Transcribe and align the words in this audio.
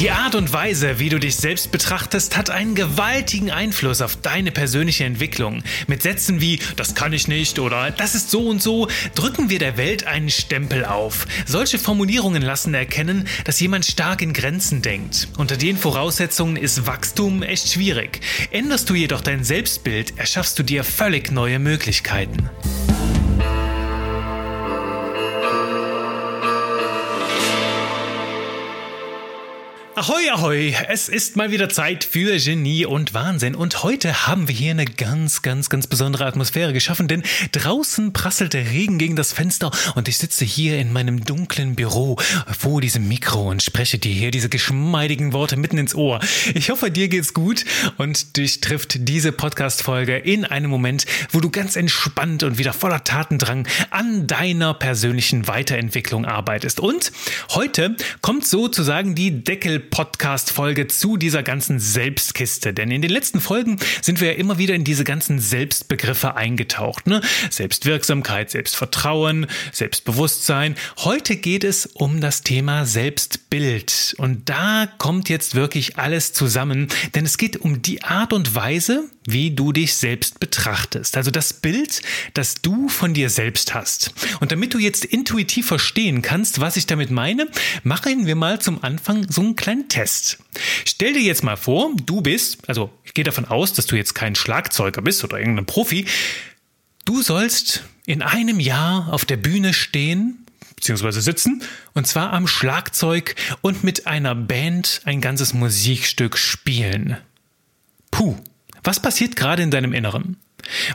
Die 0.00 0.10
Art 0.10 0.34
und 0.34 0.50
Weise, 0.50 0.98
wie 0.98 1.10
du 1.10 1.20
dich 1.20 1.36
selbst 1.36 1.72
betrachtest, 1.72 2.34
hat 2.34 2.48
einen 2.48 2.74
gewaltigen 2.74 3.50
Einfluss 3.50 4.00
auf 4.00 4.16
deine 4.16 4.50
persönliche 4.50 5.04
Entwicklung. 5.04 5.62
Mit 5.88 6.00
Sätzen 6.00 6.40
wie 6.40 6.58
das 6.76 6.94
kann 6.94 7.12
ich 7.12 7.28
nicht 7.28 7.58
oder 7.58 7.90
das 7.90 8.14
ist 8.14 8.30
so 8.30 8.48
und 8.48 8.62
so 8.62 8.88
drücken 9.14 9.50
wir 9.50 9.58
der 9.58 9.76
Welt 9.76 10.06
einen 10.06 10.30
Stempel 10.30 10.86
auf. 10.86 11.26
Solche 11.44 11.78
Formulierungen 11.78 12.40
lassen 12.40 12.72
erkennen, 12.72 13.28
dass 13.44 13.60
jemand 13.60 13.84
stark 13.84 14.22
in 14.22 14.32
Grenzen 14.32 14.80
denkt. 14.80 15.28
Unter 15.36 15.58
den 15.58 15.76
Voraussetzungen 15.76 16.56
ist 16.56 16.86
Wachstum 16.86 17.42
echt 17.42 17.68
schwierig. 17.68 18.22
Änderst 18.52 18.88
du 18.88 18.94
jedoch 18.94 19.20
dein 19.20 19.44
Selbstbild, 19.44 20.14
erschaffst 20.16 20.58
du 20.58 20.62
dir 20.62 20.82
völlig 20.82 21.30
neue 21.30 21.58
Möglichkeiten. 21.58 22.48
Ahoi, 29.96 30.30
ahoi! 30.30 30.74
Es 30.88 31.08
ist 31.08 31.34
mal 31.34 31.50
wieder 31.50 31.68
Zeit 31.68 32.04
für 32.04 32.36
Genie 32.38 32.86
und 32.86 33.12
Wahnsinn. 33.12 33.56
Und 33.56 33.82
heute 33.82 34.28
haben 34.28 34.46
wir 34.46 34.54
hier 34.54 34.70
eine 34.70 34.84
ganz, 34.84 35.42
ganz, 35.42 35.68
ganz 35.68 35.88
besondere 35.88 36.26
Atmosphäre 36.26 36.72
geschaffen, 36.72 37.08
denn 37.08 37.24
draußen 37.50 38.12
prasselt 38.12 38.52
der 38.52 38.70
Regen 38.70 38.98
gegen 38.98 39.16
das 39.16 39.32
Fenster 39.32 39.72
und 39.96 40.06
ich 40.06 40.16
sitze 40.16 40.44
hier 40.44 40.78
in 40.78 40.92
meinem 40.92 41.24
dunklen 41.24 41.74
Büro 41.74 42.16
vor 42.56 42.80
diesem 42.80 43.08
Mikro 43.08 43.50
und 43.50 43.64
spreche 43.64 43.98
dir 43.98 44.12
hier 44.12 44.30
diese 44.30 44.48
geschmeidigen 44.48 45.32
Worte 45.32 45.56
mitten 45.56 45.76
ins 45.76 45.96
Ohr. 45.96 46.20
Ich 46.54 46.70
hoffe, 46.70 46.92
dir 46.92 47.08
geht's 47.08 47.34
gut 47.34 47.64
und 47.98 48.36
dich 48.36 48.60
trifft 48.60 49.08
diese 49.08 49.32
Podcast-Folge 49.32 50.16
in 50.16 50.44
einem 50.44 50.70
Moment, 50.70 51.04
wo 51.32 51.40
du 51.40 51.50
ganz 51.50 51.74
entspannt 51.74 52.44
und 52.44 52.58
wieder 52.58 52.72
voller 52.72 53.02
Tatendrang 53.02 53.66
an 53.90 54.28
deiner 54.28 54.72
persönlichen 54.72 55.48
Weiterentwicklung 55.48 56.26
arbeitest. 56.26 56.78
Und 56.78 57.10
heute 57.50 57.96
kommt 58.20 58.46
sozusagen 58.46 59.16
die 59.16 59.42
Deckel 59.42 59.79
Podcast-Folge 59.80 60.86
zu 60.86 61.16
dieser 61.16 61.42
ganzen 61.42 61.80
Selbstkiste. 61.80 62.72
Denn 62.72 62.90
in 62.90 63.02
den 63.02 63.10
letzten 63.10 63.40
Folgen 63.40 63.78
sind 64.02 64.20
wir 64.20 64.32
ja 64.32 64.34
immer 64.34 64.58
wieder 64.58 64.74
in 64.74 64.84
diese 64.84 65.04
ganzen 65.04 65.38
Selbstbegriffe 65.38 66.36
eingetaucht. 66.36 67.06
Ne? 67.06 67.20
Selbstwirksamkeit, 67.50 68.50
Selbstvertrauen, 68.50 69.46
Selbstbewusstsein. 69.72 70.76
Heute 70.98 71.36
geht 71.36 71.64
es 71.64 71.86
um 71.86 72.20
das 72.20 72.42
Thema 72.42 72.84
Selbstbild. 72.84 74.14
Und 74.18 74.48
da 74.48 74.86
kommt 74.98 75.28
jetzt 75.28 75.54
wirklich 75.54 75.98
alles 75.98 76.32
zusammen, 76.32 76.88
denn 77.14 77.24
es 77.24 77.38
geht 77.38 77.56
um 77.56 77.82
die 77.82 78.02
Art 78.02 78.32
und 78.32 78.54
Weise, 78.54 79.08
wie 79.32 79.50
du 79.50 79.72
dich 79.72 79.94
selbst 79.94 80.40
betrachtest. 80.40 81.16
Also 81.16 81.30
das 81.30 81.52
Bild, 81.52 82.02
das 82.34 82.56
du 82.62 82.88
von 82.88 83.14
dir 83.14 83.30
selbst 83.30 83.74
hast. 83.74 84.12
Und 84.40 84.52
damit 84.52 84.74
du 84.74 84.78
jetzt 84.78 85.04
intuitiv 85.04 85.66
verstehen 85.66 86.22
kannst, 86.22 86.60
was 86.60 86.76
ich 86.76 86.86
damit 86.86 87.10
meine, 87.10 87.48
machen 87.82 88.26
wir 88.26 88.36
mal 88.36 88.60
zum 88.60 88.82
Anfang 88.82 89.30
so 89.30 89.40
einen 89.40 89.56
kleinen 89.56 89.88
Test. 89.88 90.38
Stell 90.84 91.12
dir 91.12 91.22
jetzt 91.22 91.42
mal 91.42 91.56
vor, 91.56 91.90
du 92.04 92.20
bist, 92.20 92.58
also 92.68 92.90
ich 93.04 93.14
gehe 93.14 93.24
davon 93.24 93.44
aus, 93.44 93.72
dass 93.72 93.86
du 93.86 93.96
jetzt 93.96 94.14
kein 94.14 94.34
Schlagzeuger 94.34 95.02
bist 95.02 95.24
oder 95.24 95.38
irgendein 95.38 95.66
Profi. 95.66 96.06
Du 97.04 97.22
sollst 97.22 97.84
in 98.06 98.22
einem 98.22 98.60
Jahr 98.60 99.12
auf 99.12 99.24
der 99.24 99.36
Bühne 99.36 99.72
stehen 99.72 100.46
beziehungsweise 100.80 101.20
sitzen, 101.20 101.62
und 101.92 102.06
zwar 102.06 102.32
am 102.32 102.46
Schlagzeug 102.46 103.34
und 103.60 103.84
mit 103.84 104.06
einer 104.06 104.34
Band 104.34 105.02
ein 105.04 105.20
ganzes 105.20 105.52
Musikstück 105.52 106.38
spielen. 106.38 107.18
Puh, 108.10 108.36
was 108.84 109.00
passiert 109.00 109.36
gerade 109.36 109.62
in 109.62 109.70
deinem 109.70 109.92
Inneren? 109.92 110.36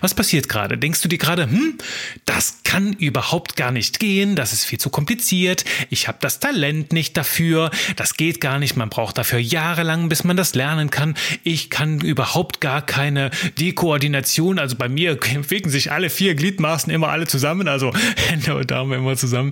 Was 0.02 0.14
passiert 0.14 0.50
gerade? 0.50 0.78
Denkst 0.78 1.02
du 1.02 1.08
dir 1.08 1.18
gerade, 1.18 1.44
hm, 1.44 1.78
das 2.26 2.60
kann 2.64 2.94
überhaupt 2.94 3.56
gar 3.56 3.72
nicht 3.72 4.00
gehen, 4.00 4.36
das 4.36 4.54
ist 4.54 4.66
viel 4.66 4.80
zu 4.80 4.90
kompliziert, 4.90 5.66
ich 5.90 6.08
habe 6.08 6.18
das 6.22 6.40
Talent 6.40 6.94
nicht 6.94 7.18
dafür, 7.18 7.72
das 7.96 8.16
geht 8.16 8.42
gar 8.42 8.60
nicht, 8.60 8.76
man 8.76 8.90
braucht 8.90 9.18
dafür 9.18 9.40
jahrelang, 9.40 10.10
bis 10.10 10.24
man 10.24 10.38
das 10.38 10.56
lernen 10.56 10.90
kann, 10.90 11.16
ich 11.44 11.70
kann 11.70 12.00
überhaupt 12.00 12.62
gar 12.62 12.86
keine 12.86 13.32
Dekoordination, 13.60 14.60
also 14.60 14.76
bei 14.76 14.90
mir 14.90 15.16
bewegen 15.20 15.70
sich 15.70 15.92
alle 15.92 16.10
vier 16.10 16.36
Gliedmaßen 16.36 16.92
immer 16.92 17.10
alle 17.10 17.28
zusammen, 17.28 17.68
also 17.68 17.94
Hände 18.16 18.56
und 18.56 18.70
Daumen 18.70 19.00
immer 19.00 19.16
zusammen. 19.16 19.52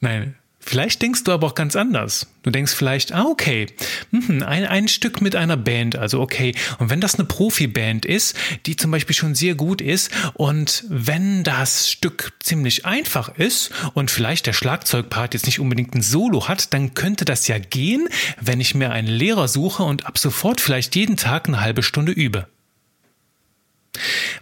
Nein, 0.00 0.34
Vielleicht 0.64 1.02
denkst 1.02 1.24
du 1.24 1.32
aber 1.32 1.48
auch 1.48 1.54
ganz 1.54 1.74
anders. 1.74 2.28
Du 2.44 2.50
denkst 2.50 2.72
vielleicht, 2.72 3.12
ah, 3.12 3.24
okay, 3.24 3.66
mhm, 4.12 4.42
ein, 4.42 4.64
ein 4.64 4.88
Stück 4.88 5.20
mit 5.20 5.34
einer 5.34 5.56
Band, 5.56 5.96
also 5.96 6.20
okay. 6.20 6.54
Und 6.78 6.88
wenn 6.88 7.00
das 7.00 7.16
eine 7.16 7.24
Profiband 7.24 8.06
ist, 8.06 8.36
die 8.64 8.76
zum 8.76 8.92
Beispiel 8.92 9.14
schon 9.14 9.34
sehr 9.34 9.56
gut 9.56 9.80
ist, 9.80 10.10
und 10.34 10.84
wenn 10.88 11.42
das 11.42 11.90
Stück 11.90 12.32
ziemlich 12.40 12.86
einfach 12.86 13.36
ist 13.36 13.70
und 13.94 14.10
vielleicht 14.10 14.46
der 14.46 14.52
Schlagzeugpart 14.52 15.34
jetzt 15.34 15.46
nicht 15.46 15.58
unbedingt 15.58 15.94
ein 15.94 16.02
Solo 16.02 16.48
hat, 16.48 16.72
dann 16.72 16.94
könnte 16.94 17.24
das 17.24 17.48
ja 17.48 17.58
gehen, 17.58 18.08
wenn 18.40 18.60
ich 18.60 18.74
mir 18.74 18.92
einen 18.92 19.08
Lehrer 19.08 19.48
suche 19.48 19.82
und 19.82 20.06
ab 20.06 20.16
sofort 20.16 20.60
vielleicht 20.60 20.94
jeden 20.94 21.16
Tag 21.16 21.48
eine 21.48 21.60
halbe 21.60 21.82
Stunde 21.82 22.12
übe. 22.12 22.46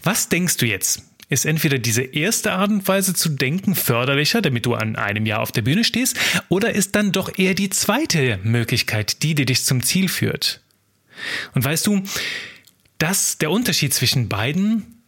Was 0.02 0.28
denkst 0.28 0.58
du 0.58 0.66
jetzt? 0.66 1.09
Ist 1.30 1.46
entweder 1.46 1.78
diese 1.78 2.02
erste 2.02 2.52
Art 2.52 2.70
und 2.70 2.86
Weise 2.86 3.14
zu 3.14 3.30
denken 3.30 3.74
förderlicher, 3.74 4.42
damit 4.42 4.66
du 4.66 4.74
an 4.74 4.96
einem 4.96 5.24
Jahr 5.24 5.40
auf 5.40 5.52
der 5.52 5.62
Bühne 5.62 5.84
stehst, 5.84 6.18
oder 6.48 6.74
ist 6.74 6.96
dann 6.96 7.12
doch 7.12 7.38
eher 7.38 7.54
die 7.54 7.70
zweite 7.70 8.38
Möglichkeit, 8.42 9.22
die, 9.22 9.34
die 9.34 9.46
dich 9.46 9.64
zum 9.64 9.82
Ziel 9.82 10.08
führt? 10.08 10.60
Und 11.54 11.64
weißt 11.64 11.86
du, 11.86 12.02
dass 12.98 13.38
der 13.38 13.50
Unterschied 13.50 13.94
zwischen 13.94 14.28
beiden 14.28 15.00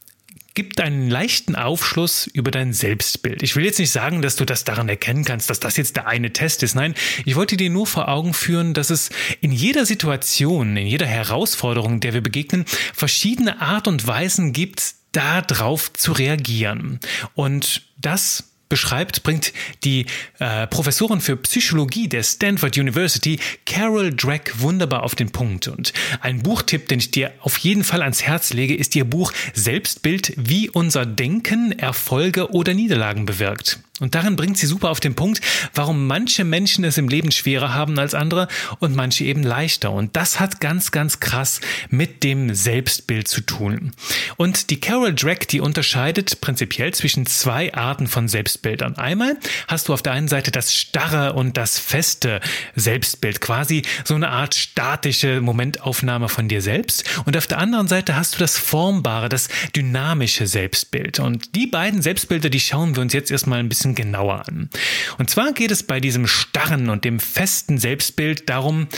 gibt 0.55 0.81
einen 0.81 1.09
leichten 1.09 1.56
Aufschluss 1.56 2.27
über 2.27 2.50
dein 2.50 2.75
Selbstbild. 2.75 3.43
Ich 3.43 3.56
will 3.56 3.65
jetzt 3.65 3.78
nicht 3.78 3.91
sagen, 3.91 4.21
dass 4.21 4.37
du 4.37 4.44
das 4.44 4.65
daran 4.65 4.89
erkennen 4.89 5.25
kannst, 5.25 5.49
dass 5.49 5.60
das 5.60 5.78
jetzt 5.78 5.97
der 5.97 6.06
eine 6.06 6.33
Test 6.33 6.62
ist. 6.62 6.75
Nein, 6.75 6.94
ich 7.25 7.37
wollte 7.37 7.56
dir 7.56 7.71
nur 7.71 7.87
vor 7.87 8.09
Augen 8.09 8.34
führen, 8.34 8.75
dass 8.75 8.91
es 8.91 9.10
in 9.41 9.50
jeder 9.50 9.87
Situation, 9.87 10.77
in 10.77 10.87
jeder 10.87 11.06
Herausforderung, 11.06 12.00
der 12.00 12.12
wir 12.12 12.21
begegnen, 12.21 12.66
verschiedene 12.93 13.62
Art 13.62 13.89
und 13.89 14.06
Weisen 14.06 14.53
gibt, 14.53 14.94
darauf 15.12 15.93
zu 15.93 16.12
reagieren. 16.12 17.00
Und 17.34 17.83
das 17.99 18.53
beschreibt, 18.73 19.23
bringt 19.23 19.53
die 19.84 20.06
äh, 20.39 20.67
Professorin 20.67 21.21
für 21.21 21.37
Psychologie 21.37 22.09
der 22.09 22.23
Stanford 22.23 22.78
University, 22.78 23.39
Carol 23.67 24.15
Drake, 24.15 24.51
wunderbar 24.61 25.03
auf 25.03 25.15
den 25.15 25.31
Punkt. 25.31 25.69
Und 25.69 25.93
ein 26.22 26.43
Buchtipp, 26.43 26.89
den 26.89 26.99
ich 26.99 27.11
dir 27.11 27.33
auf 27.41 27.59
jeden 27.59 27.84
Fall 27.84 28.01
ans 28.01 28.22
Herz 28.22 28.55
lege, 28.55 28.75
ist 28.75 28.97
ihr 28.97 29.05
Buch 29.05 29.31
Selbstbild, 29.53 30.33
wie 30.39 30.71
unser 30.71 31.05
Denken 31.05 31.72
Erfolge 31.72 32.51
oder 32.51 32.72
Niederlagen 32.72 33.27
bewirkt. 33.27 33.78
Und 34.03 34.17
darin 34.17 34.35
bringt 34.35 34.59
sie 34.59 34.67
super 34.67 34.91
auf 34.91 34.99
den 34.99 35.15
Punkt, 35.15 35.41
warum 35.75 36.09
manche 36.09 36.43
Menschen 36.43 36.83
es 36.83 36.99
im 36.99 37.07
Leben 37.07 37.31
schwerer 37.31 37.73
haben 37.73 38.01
als 38.01 38.15
andere 38.15 38.49
und 38.81 38.97
manche 38.97 39.25
eben 39.25 39.45
leichter. 39.45 39.93
Und 39.93 40.17
das 40.17 40.41
hat 40.41 40.61
ganz, 40.61 40.91
ganz 40.91 41.21
krass 41.21 41.61
mit 41.89 42.25
dem 42.25 42.53
Selbstbild 42.53 43.29
zu 43.29 43.43
tun. 43.43 43.93
Und 44.37 44.71
die 44.71 44.81
Carol 44.81 45.15
Drake, 45.15 45.47
die 45.47 45.61
unterscheidet 45.61 46.41
prinzipiell 46.41 46.93
zwischen 46.93 47.27
zwei 47.27 47.73
Arten 47.75 48.09
von 48.09 48.27
Selbstbildern. 48.27 48.97
Einmal 48.97 49.37
hast 49.69 49.89
du 49.89 49.93
auf 49.93 50.03
der 50.03 50.15
einen 50.15 50.27
Seite 50.27 50.51
das 50.51 50.75
starre 50.75 51.34
und 51.34 51.57
das 51.57 51.79
feste 51.79 52.41
Selbstbild, 52.75 53.41
quasi 53.41 53.83
so 54.03 54.17
eine 54.17 54.31
Art 54.31 54.57
statische 54.57 55.41
Momentaufnahme 55.41 56.29
von 56.29 56.49
dir 56.49 56.61
selbst. 56.61 57.05
Und 57.25 57.37
auf 57.37 57.47
der 57.47 57.59
anderen 57.59 57.87
Seite 57.87 58.17
hast 58.17 58.34
du 58.34 58.39
das 58.41 58.59
formbare, 58.59 59.29
das 59.29 59.49
dynamische 59.77 60.49
Selbstbild. 60.49 61.21
Und 61.21 61.55
die 61.55 61.69
beiden 61.69 62.03
Selbstbilder, 62.03 62.51
die 62.51 62.59
schauen 62.59 62.97
wir 62.97 63.03
uns 63.03 63.13
jetzt 63.13 63.31
erstmal 63.31 63.61
ein 63.61 63.69
bisschen 63.69 63.91
genauer 63.94 64.48
an. 64.48 64.70
Und 65.19 65.30
zwar 65.30 65.53
geht 65.53 65.70
es 65.70 65.82
bei 65.82 66.00
diesem 66.00 66.26
starren 66.26 66.88
und 66.88 67.04
dem 67.04 67.20
festen 67.20 67.78
Selbstbild 67.78 68.48
darum, 68.48 68.88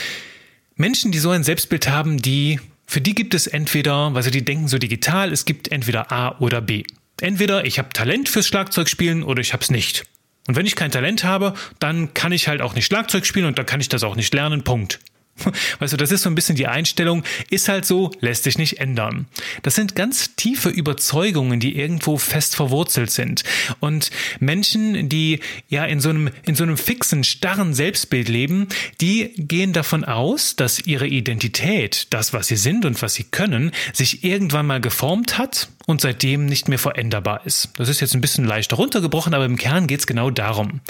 Menschen, 0.77 1.13
die 1.13 1.19
so 1.19 1.31
ein 1.31 1.45
Selbstbild 1.45 1.89
haben, 1.89 2.21
die, 2.21 2.61
für 2.87 3.01
die 3.01 3.15
gibt 3.15 3.35
es 3.35 3.47
entweder, 3.47 4.13
also 4.15 4.31
die 4.31 4.45
denken 4.45 4.69
so 4.69 4.79
digital, 4.79 5.33
es 5.33 5.45
gibt 5.45 5.71
entweder 5.71 6.11
A 6.11 6.39
oder 6.39 6.61
B. 6.61 6.85
Entweder 7.21 7.65
ich 7.65 7.79
habe 7.79 7.91
Talent 7.93 8.29
fürs 8.29 8.49
Schlagzeugspielen 8.49 9.23
oder 9.23 9.41
ich 9.41 9.53
habe 9.53 9.63
es 9.63 9.71
nicht. 9.71 10.05
Und 10.47 10.57
wenn 10.57 10.67
ich 10.67 10.77
kein 10.77 10.91
Talent 10.91 11.25
habe, 11.25 11.55
dann 11.79 12.13
kann 12.13 12.33
ich 12.33 12.49
halt 12.49 12.61
auch 12.61 12.75
nicht 12.75 12.87
Schlagzeug 12.87 13.25
spielen 13.25 13.47
und 13.47 13.59
dann 13.59 13.67
kann 13.67 13.81
ich 13.81 13.89
das 13.89 14.03
auch 14.03 14.17
nicht 14.17 14.35
lernen. 14.35 14.63
Punkt. 14.63 15.01
Weißt 15.79 15.93
du, 15.93 15.97
das 15.97 16.13
ist 16.13 16.23
so 16.23 16.31
ein 16.31 16.35
bisschen 16.35 16.57
die 16.57 16.67
Einstellung, 16.67 17.25
ist 17.51 17.69
halt 17.69 17.85
so, 17.85 18.11
lässt 18.21 18.45
sich 18.45 18.59
nicht 18.59 18.79
ändern. 18.79 19.27
Das 19.63 19.75
sind 19.75 19.95
ganz 19.95 20.37
tiefe 20.37 20.69
Überzeugungen, 20.69 21.61
die 21.61 21.77
irgendwo 21.77 22.19
fest 22.19 22.57
verwurzelt 22.57 23.11
sind. 23.11 23.43
Und 23.81 24.11
Menschen, 24.41 25.09
die 25.09 25.41
ja 25.69 25.85
in 25.85 26.01
so 26.01 26.11
einem, 26.11 26.31
in 26.47 26.55
so 26.55 26.63
einem 26.63 26.77
fixen, 26.77 27.25
starren 27.25 27.75
Selbstbild 27.75 28.29
leben, 28.29 28.69
die 29.01 29.33
gehen 29.37 29.73
davon 29.73 30.05
aus, 30.05 30.57
dass 30.57 30.81
ihre 30.87 31.07
Identität, 31.07 32.07
das, 32.11 32.33
was 32.33 32.47
sie 32.47 32.57
sind 32.57 32.85
und 32.85 33.01
was 33.03 33.15
sie 33.15 33.25
können, 33.25 33.73
sich 33.93 34.25
irgendwann 34.25 34.67
mal 34.67 34.81
geformt 34.81 35.39
hat 35.39 35.69
und 35.87 36.01
seitdem 36.01 36.47
nicht 36.47 36.69
mehr 36.69 36.79
veränderbar 36.79 37.43
ist. 37.45 37.71
Das 37.77 37.89
ist 37.89 38.01
jetzt 38.01 38.15
ein 38.15 38.21
bisschen 38.21 38.45
leichter 38.45 38.77
runtergebrochen, 38.77 39.35
aber 39.35 39.45
im 39.45 39.57
Kern 39.57 39.87
geht 39.87 40.01
es 40.01 40.07
genau 40.07 40.31
darum. 40.31 40.81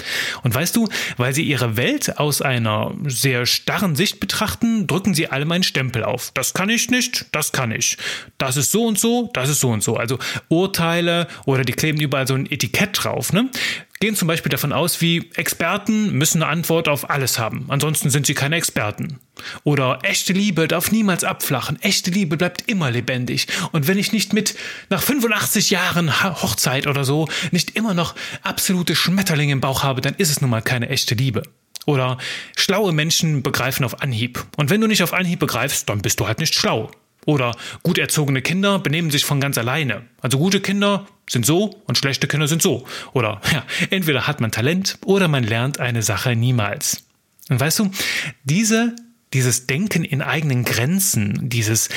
Und 0.43 0.55
weißt 0.55 0.75
du, 0.75 0.87
weil 1.17 1.33
sie 1.33 1.43
ihre 1.43 1.77
Welt 1.77 2.17
aus 2.17 2.41
einer 2.41 2.93
sehr 3.05 3.45
starren 3.45 3.95
Sicht 3.95 4.19
betrachten, 4.19 4.87
drücken 4.87 5.13
sie 5.13 5.27
allem 5.27 5.51
einen 5.51 5.63
Stempel 5.63 6.03
auf. 6.03 6.31
Das 6.33 6.53
kann 6.53 6.69
ich 6.69 6.89
nicht, 6.89 7.25
das 7.31 7.51
kann 7.51 7.71
ich. 7.71 7.97
Das 8.37 8.57
ist 8.57 8.71
so 8.71 8.85
und 8.85 8.99
so, 8.99 9.29
das 9.33 9.49
ist 9.49 9.59
so 9.59 9.69
und 9.69 9.83
so. 9.83 9.97
Also 9.97 10.17
Urteile 10.47 11.27
oder 11.45 11.63
die 11.63 11.73
kleben 11.73 11.99
überall 11.99 12.27
so 12.27 12.35
ein 12.35 12.49
Etikett 12.49 13.03
drauf. 13.03 13.33
Ne? 13.33 13.49
Gehen 13.99 14.15
zum 14.15 14.27
Beispiel 14.27 14.49
davon 14.49 14.73
aus, 14.73 15.01
wie 15.01 15.29
Experten 15.35 16.11
müssen 16.11 16.43
eine 16.43 16.51
Antwort 16.51 16.87
auf 16.87 17.09
alles 17.09 17.39
haben, 17.39 17.65
ansonsten 17.69 18.09
sind 18.09 18.25
sie 18.25 18.33
keine 18.33 18.55
Experten. 18.55 19.19
Oder 19.63 19.99
echte 20.03 20.33
Liebe 20.33 20.67
darf 20.67 20.91
niemals 20.91 21.23
abflachen, 21.23 21.81
echte 21.81 22.11
Liebe 22.11 22.37
bleibt 22.37 22.69
immer 22.69 22.91
lebendig. 22.91 23.47
Und 23.71 23.87
wenn 23.87 23.97
ich 23.97 24.11
nicht 24.11 24.33
mit 24.33 24.55
nach 24.89 25.01
85 25.01 25.69
Jahren 25.69 26.23
Hochzeit 26.23 26.87
oder 26.87 27.03
so 27.03 27.27
nicht 27.51 27.75
immer 27.75 27.93
noch 27.93 28.15
absolute 28.43 28.95
Schmetterlinge 28.95 29.53
im 29.53 29.61
Bauch 29.61 29.83
habe, 29.83 30.01
dann 30.01 30.15
ist 30.15 30.29
es 30.29 30.41
nun 30.41 30.49
mal 30.49 30.61
keine 30.61 30.89
echte 30.89 31.15
Liebe. 31.15 31.43
Oder 31.85 32.17
schlaue 32.55 32.91
Menschen 32.91 33.43
begreifen 33.43 33.85
auf 33.85 34.01
Anhieb. 34.01 34.43
Und 34.57 34.69
wenn 34.69 34.81
du 34.81 34.87
nicht 34.87 35.03
auf 35.03 35.13
Anhieb 35.13 35.39
begreifst, 35.39 35.87
dann 35.89 36.01
bist 36.01 36.19
du 36.19 36.27
halt 36.27 36.39
nicht 36.39 36.55
schlau. 36.55 36.91
Oder 37.25 37.55
gut 37.83 37.97
erzogene 37.97 38.41
Kinder 38.41 38.79
benehmen 38.79 39.11
sich 39.11 39.25
von 39.25 39.39
ganz 39.39 39.57
alleine. 39.57 40.03
Also 40.21 40.37
gute 40.37 40.61
Kinder 40.61 41.07
sind 41.29 41.45
so 41.45 41.81
und 41.85 41.97
schlechte 41.97 42.27
Kinder 42.27 42.47
sind 42.47 42.61
so. 42.61 42.85
Oder 43.13 43.41
ja, 43.51 43.63
entweder 43.89 44.27
hat 44.27 44.41
man 44.41 44.51
Talent 44.51 44.97
oder 45.05 45.27
man 45.27 45.43
lernt 45.43 45.79
eine 45.79 46.03
Sache 46.03 46.35
niemals. 46.35 47.03
Und 47.49 47.59
weißt 47.59 47.79
du, 47.79 47.91
diese 48.43 48.95
dieses 49.35 49.67
Denken 49.67 50.05
in 50.05 50.21
eigenen 50.21 50.63
Grenzen, 50.63 51.49
dieses 51.49 51.89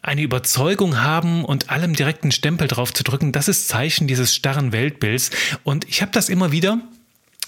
eine 0.00 0.22
Überzeugung 0.22 1.02
haben 1.02 1.44
und 1.44 1.68
allem 1.68 1.94
direkten 1.94 2.30
Stempel 2.30 2.68
drauf 2.68 2.94
zu 2.94 3.02
drücken, 3.02 3.32
das 3.32 3.48
ist 3.48 3.66
Zeichen 3.66 4.06
dieses 4.06 4.32
starren 4.32 4.70
Weltbilds. 4.70 5.30
Und 5.64 5.88
ich 5.88 6.02
habe 6.02 6.12
das 6.12 6.28
immer 6.28 6.52
wieder 6.52 6.80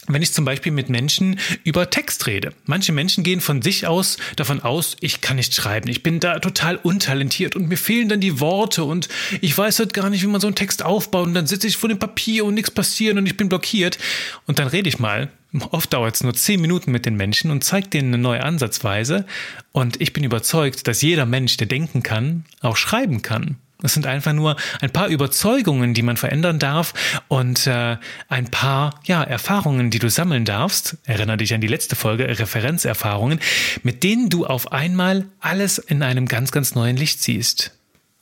wenn 0.09 0.23
ich 0.23 0.33
zum 0.33 0.45
Beispiel 0.45 0.73
mit 0.73 0.89
Menschen 0.89 1.39
über 1.65 1.91
Text 1.91 2.27
rede. 2.27 2.53
Manche 2.65 2.93
Menschen 2.93 3.25
gehen 3.25 3.41
von 3.41 3.63
sich 3.63 3.87
aus 3.87 4.17
davon 4.37 4.61
aus, 4.61 4.97
ich 5.01 5.21
kann 5.21 5.37
nicht 5.37 5.55
schreiben, 5.55 5.89
ich 5.89 6.03
bin 6.03 6.21
da 6.21 6.39
total 6.39 6.77
untalentiert 6.77 7.57
und 7.57 7.69
mir 7.69 7.79
fehlen 7.79 8.09
dann 8.09 8.21
die 8.21 8.41
Worte 8.41 8.85
und 8.85 9.09
ich 9.41 9.57
weiß 9.57 9.79
halt 9.79 9.95
gar 9.95 10.11
nicht, 10.11 10.23
wie 10.23 10.29
man 10.29 10.41
so 10.41 10.47
einen 10.47 10.57
Text 10.57 10.85
aufbaut 10.85 11.27
und 11.27 11.35
dann 11.35 11.47
sitze 11.47 11.67
ich 11.67 11.77
vor 11.77 11.89
dem 11.89 11.99
Papier 11.99 12.45
und 12.45 12.55
nichts 12.55 12.71
passiert 12.71 13.17
und 13.17 13.27
ich 13.27 13.37
bin 13.37 13.49
blockiert 13.49 13.99
und 14.47 14.59
dann 14.59 14.69
rede 14.69 14.89
ich 14.89 14.99
mal. 14.99 15.31
Oft 15.71 15.93
dauert 15.93 16.17
es 16.17 16.23
nur 16.23 16.35
zehn 16.35 16.61
Minuten 16.61 16.91
mit 16.91 17.07
den 17.07 17.17
Menschen 17.17 17.51
und 17.51 17.65
zeigt 17.65 17.95
denen 17.95 18.13
eine 18.13 18.23
neue 18.23 18.43
Ansatzweise 18.43 19.27
und 19.73 20.01
ich 20.01 20.13
bin 20.13 20.25
überzeugt, 20.25 20.87
dass 20.87 21.03
jeder 21.03 21.25
Mensch, 21.25 21.57
der 21.57 21.67
denken 21.67 22.03
kann, 22.03 22.45
auch 22.61 22.77
schreiben 22.77 23.23
kann. 23.23 23.57
Es 23.83 23.93
sind 23.93 24.07
einfach 24.07 24.33
nur 24.33 24.57
ein 24.81 24.91
paar 24.91 25.09
Überzeugungen, 25.09 25.93
die 25.93 26.03
man 26.03 26.17
verändern 26.17 26.59
darf 26.59 26.95
und 27.29 27.67
äh, 27.67 27.99
ein 28.29 28.51
paar 28.51 29.01
ja, 29.05 29.23
Erfahrungen, 29.23 29.91
die 29.91 29.99
du 29.99 30.09
sammeln 30.09 30.45
darfst. 30.47 30.97
Erinnere 31.05 31.37
dich 31.39 31.53
an 31.53 31.61
die 31.61 31.67
letzte 31.67 31.95
Folge, 31.95 32.27
Referenzerfahrungen, 32.27 33.41
mit 33.83 34.03
denen 34.03 34.31
du 34.31 34.47
auf 34.47 34.73
einmal 34.73 35.27
alles 35.41 35.79
in 35.79 36.03
einem 36.03 36.27
ganz, 36.27 36.53
ganz 36.53 36.75
neuen 36.75 36.97
Licht 36.97 37.23
siehst. 37.23 37.73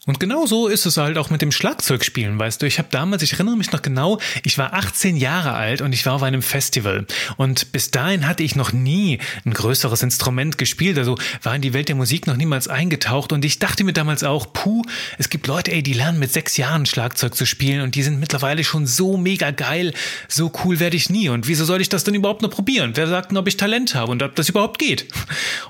Und 0.07 0.21
genau 0.21 0.45
so 0.45 0.69
ist 0.69 0.85
es 0.85 0.99
halt 0.99 1.17
auch 1.17 1.31
mit 1.31 1.41
dem 1.41 1.51
Schlagzeugspielen, 1.51 2.39
weißt 2.39 2.61
du. 2.61 2.67
Ich 2.67 2.79
habe 2.79 2.89
damals, 2.91 3.23
ich 3.23 3.33
erinnere 3.33 3.57
mich 3.57 3.73
noch 3.73 3.81
genau, 3.81 4.21
ich 4.43 4.59
war 4.59 4.75
18 4.75 5.17
Jahre 5.17 5.55
alt 5.55 5.81
und 5.81 5.95
ich 5.95 6.05
war 6.05 6.15
auf 6.15 6.23
einem 6.23 6.43
Festival. 6.43 7.07
Und 7.39 7.73
bis 7.73 7.91
dahin 7.91 8.27
hatte 8.27 8.43
ich 8.43 8.55
noch 8.55 8.73
nie 8.73 9.19
ein 9.47 9.55
größeres 9.55 10.03
Instrument 10.03 10.59
gespielt, 10.59 10.99
also 10.99 11.17
war 11.43 11.57
in 11.57 11.63
die 11.63 11.73
Welt 11.73 11.89
der 11.89 11.97
Musik 11.97 12.27
noch 12.27 12.37
niemals 12.37 12.69
eingetaucht. 12.69 13.33
Und 13.33 13.47
ich 13.47 13.59
dachte 13.59 13.83
mir 13.83 13.95
damals 13.95 14.25
auch, 14.25 14.53
puh, 14.53 14.83
es 15.17 15.31
gibt 15.31 15.47
Leute, 15.47 15.73
ey, 15.73 15.83
die 15.83 15.95
lernen 15.95 16.19
mit 16.19 16.33
sechs 16.33 16.59
Jahren 16.59 16.85
Schlagzeug 16.85 17.35
zu 17.35 17.47
spielen 17.47 17.81
und 17.81 17.95
die 17.95 18.03
sind 18.03 18.21
mittlerweile 18.21 18.63
schon 18.63 18.87
so 18.87 19.17
mega 19.17 19.53
geil, 19.53 19.95
so 20.29 20.53
cool 20.65 20.81
werde 20.81 20.97
ich 20.97 21.09
nie. 21.09 21.31
Und 21.31 21.49
wieso 21.49 21.65
soll 21.65 21.81
ich 21.81 21.89
das 21.89 22.05
denn 22.05 22.15
überhaupt 22.15 22.43
noch 22.43 22.51
probieren? 22.51 22.93
Wer 22.95 23.09
sagt 23.09 23.31
denn, 23.31 23.39
ob 23.39 23.49
ich 23.49 23.57
Talent 23.57 23.95
habe 23.95 24.13
und 24.13 24.23
ob 24.23 24.35
das 24.35 24.51
überhaupt 24.51 24.79
geht? 24.79 25.07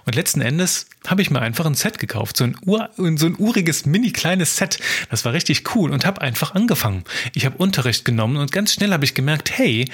Und 0.06 0.16
letzten 0.16 0.40
Endes 0.40 0.86
habe 1.06 1.22
ich 1.22 1.30
mir 1.30 1.40
einfach 1.40 1.66
ein 1.66 1.74
Set 1.74 1.98
gekauft, 1.98 2.36
so 2.36 2.44
ein, 2.44 2.56
Ur, 2.64 2.88
so 2.96 3.26
ein 3.26 3.36
uriges 3.38 3.86
mini 3.86 4.10
kleines 4.24 4.56
Set. 4.56 4.78
Das 5.10 5.26
war 5.26 5.34
richtig 5.34 5.76
cool 5.76 5.90
und 5.90 6.06
habe 6.06 6.22
einfach 6.22 6.54
angefangen. 6.54 7.04
Ich 7.34 7.44
habe 7.44 7.58
Unterricht 7.58 8.06
genommen 8.06 8.38
und 8.38 8.52
ganz 8.52 8.72
schnell 8.72 8.90
habe 8.90 9.04
ich 9.04 9.12
gemerkt, 9.12 9.50
hey, 9.58 9.84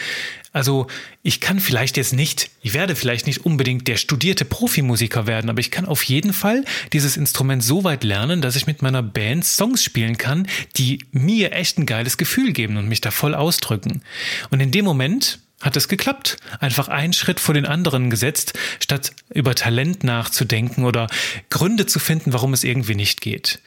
also 0.53 0.87
ich 1.25 1.41
kann 1.41 1.59
vielleicht 1.59 1.97
jetzt 1.97 2.13
nicht, 2.13 2.49
ich 2.63 2.73
werde 2.73 2.95
vielleicht 2.95 3.27
nicht 3.27 3.45
unbedingt 3.45 3.89
der 3.89 3.97
studierte 3.97 4.45
Profimusiker 4.45 5.27
werden, 5.27 5.51
aber 5.51 5.59
ich 5.59 5.73
kann 5.73 5.85
auf 5.85 6.05
jeden 6.05 6.33
Fall 6.33 6.65
dieses 6.93 7.17
Instrument 7.17 7.65
so 7.65 7.83
weit 7.83 8.05
lernen, 8.05 8.41
dass 8.41 8.55
ich 8.55 8.69
mit 8.69 8.83
meiner 8.83 9.03
Band 9.03 9.45
Songs 9.45 9.83
spielen 9.83 10.17
kann, 10.17 10.47
die 10.77 11.05
mir 11.11 11.51
echt 11.51 11.77
ein 11.79 11.87
geiles 11.87 12.17
Gefühl 12.17 12.53
geben 12.53 12.77
und 12.77 12.89
mich 12.89 13.01
da 13.01 13.11
voll 13.11 13.35
ausdrücken. 13.35 14.03
Und 14.51 14.61
in 14.61 14.71
dem 14.71 14.85
Moment 14.85 15.41
hat 15.61 15.77
es 15.77 15.89
geklappt. 15.89 16.39
Einfach 16.59 16.89
einen 16.89 17.13
Schritt 17.13 17.41
vor 17.41 17.55
den 17.55 17.67
anderen 17.67 18.11
gesetzt, 18.11 18.55
statt 18.81 19.13
über 19.33 19.55
Talent 19.55 20.05
nachzudenken 20.05 20.85
oder 20.85 21.09
Gründe 21.51 21.87
zu 21.87 21.99
finden, 21.99 22.33
warum 22.33 22.53
es 22.53 22.65
irgendwie 22.65 22.95
nicht 22.95 23.21
geht. 23.21 23.61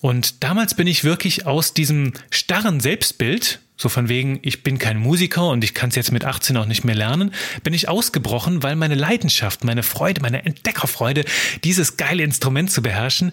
Und 0.00 0.42
damals 0.42 0.74
bin 0.74 0.86
ich 0.86 1.04
wirklich 1.04 1.46
aus 1.46 1.74
diesem 1.74 2.12
starren 2.30 2.80
Selbstbild, 2.80 3.60
so 3.76 3.88
von 3.88 4.08
wegen, 4.08 4.38
ich 4.42 4.62
bin 4.62 4.78
kein 4.78 4.98
Musiker 4.98 5.48
und 5.48 5.64
ich 5.64 5.72
kann 5.72 5.88
es 5.88 5.96
jetzt 5.96 6.12
mit 6.12 6.24
18 6.24 6.56
auch 6.58 6.66
nicht 6.66 6.84
mehr 6.84 6.94
lernen, 6.94 7.32
bin 7.64 7.72
ich 7.72 7.88
ausgebrochen, 7.88 8.62
weil 8.62 8.76
meine 8.76 8.94
Leidenschaft, 8.94 9.64
meine 9.64 9.82
Freude, 9.82 10.20
meine 10.20 10.44
Entdeckerfreude, 10.44 11.24
dieses 11.64 11.96
geile 11.96 12.22
Instrument 12.22 12.70
zu 12.70 12.82
beherrschen, 12.82 13.32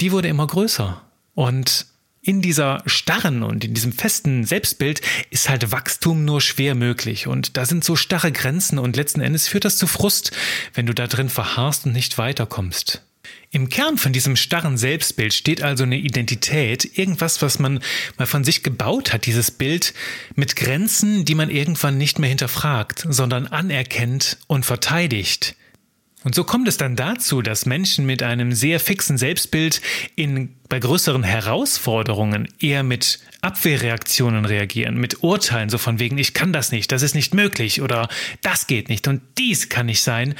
die 0.00 0.10
wurde 0.10 0.28
immer 0.28 0.46
größer. 0.46 1.02
Und 1.34 1.86
in 2.22 2.42
dieser 2.42 2.82
starren 2.86 3.42
und 3.42 3.64
in 3.64 3.74
diesem 3.74 3.92
festen 3.92 4.44
Selbstbild 4.44 5.00
ist 5.30 5.48
halt 5.48 5.70
Wachstum 5.70 6.24
nur 6.24 6.40
schwer 6.40 6.74
möglich. 6.74 7.26
Und 7.26 7.56
da 7.56 7.64
sind 7.64 7.84
so 7.84 7.96
starre 7.96 8.32
Grenzen 8.32 8.78
und 8.78 8.96
letzten 8.96 9.20
Endes 9.20 9.48
führt 9.48 9.64
das 9.64 9.78
zu 9.78 9.86
Frust, 9.86 10.32
wenn 10.74 10.86
du 10.86 10.94
da 10.94 11.06
drin 11.06 11.28
verharrst 11.28 11.86
und 11.86 11.92
nicht 11.92 12.18
weiterkommst. 12.18 13.02
Im 13.50 13.70
Kern 13.70 13.96
von 13.96 14.12
diesem 14.12 14.36
starren 14.36 14.76
Selbstbild 14.76 15.32
steht 15.32 15.62
also 15.62 15.84
eine 15.84 15.96
Identität, 15.96 16.98
irgendwas, 16.98 17.40
was 17.40 17.58
man 17.58 17.80
mal 18.18 18.26
von 18.26 18.44
sich 18.44 18.62
gebaut 18.62 19.12
hat, 19.12 19.24
dieses 19.24 19.50
Bild 19.50 19.94
mit 20.34 20.54
Grenzen, 20.54 21.24
die 21.24 21.34
man 21.34 21.48
irgendwann 21.48 21.96
nicht 21.96 22.18
mehr 22.18 22.28
hinterfragt, 22.28 23.06
sondern 23.08 23.46
anerkennt 23.46 24.36
und 24.48 24.66
verteidigt. 24.66 25.56
Und 26.24 26.34
so 26.34 26.42
kommt 26.42 26.66
es 26.66 26.76
dann 26.76 26.96
dazu, 26.96 27.42
dass 27.42 27.64
Menschen 27.64 28.04
mit 28.04 28.24
einem 28.24 28.52
sehr 28.52 28.80
fixen 28.80 29.18
Selbstbild 29.18 29.80
in, 30.16 30.56
bei 30.68 30.80
größeren 30.80 31.22
Herausforderungen 31.22 32.48
eher 32.58 32.82
mit 32.82 33.20
Abwehrreaktionen 33.40 34.44
reagieren, 34.44 34.96
mit 34.96 35.22
Urteilen, 35.22 35.70
so 35.70 35.78
von 35.78 36.00
wegen, 36.00 36.18
ich 36.18 36.34
kann 36.34 36.52
das 36.52 36.72
nicht, 36.72 36.90
das 36.90 37.02
ist 37.02 37.14
nicht 37.14 37.34
möglich 37.34 37.82
oder 37.82 38.08
das 38.42 38.66
geht 38.66 38.88
nicht 38.88 39.06
und 39.06 39.22
dies 39.38 39.68
kann 39.68 39.86
nicht 39.86 40.02
sein, 40.02 40.34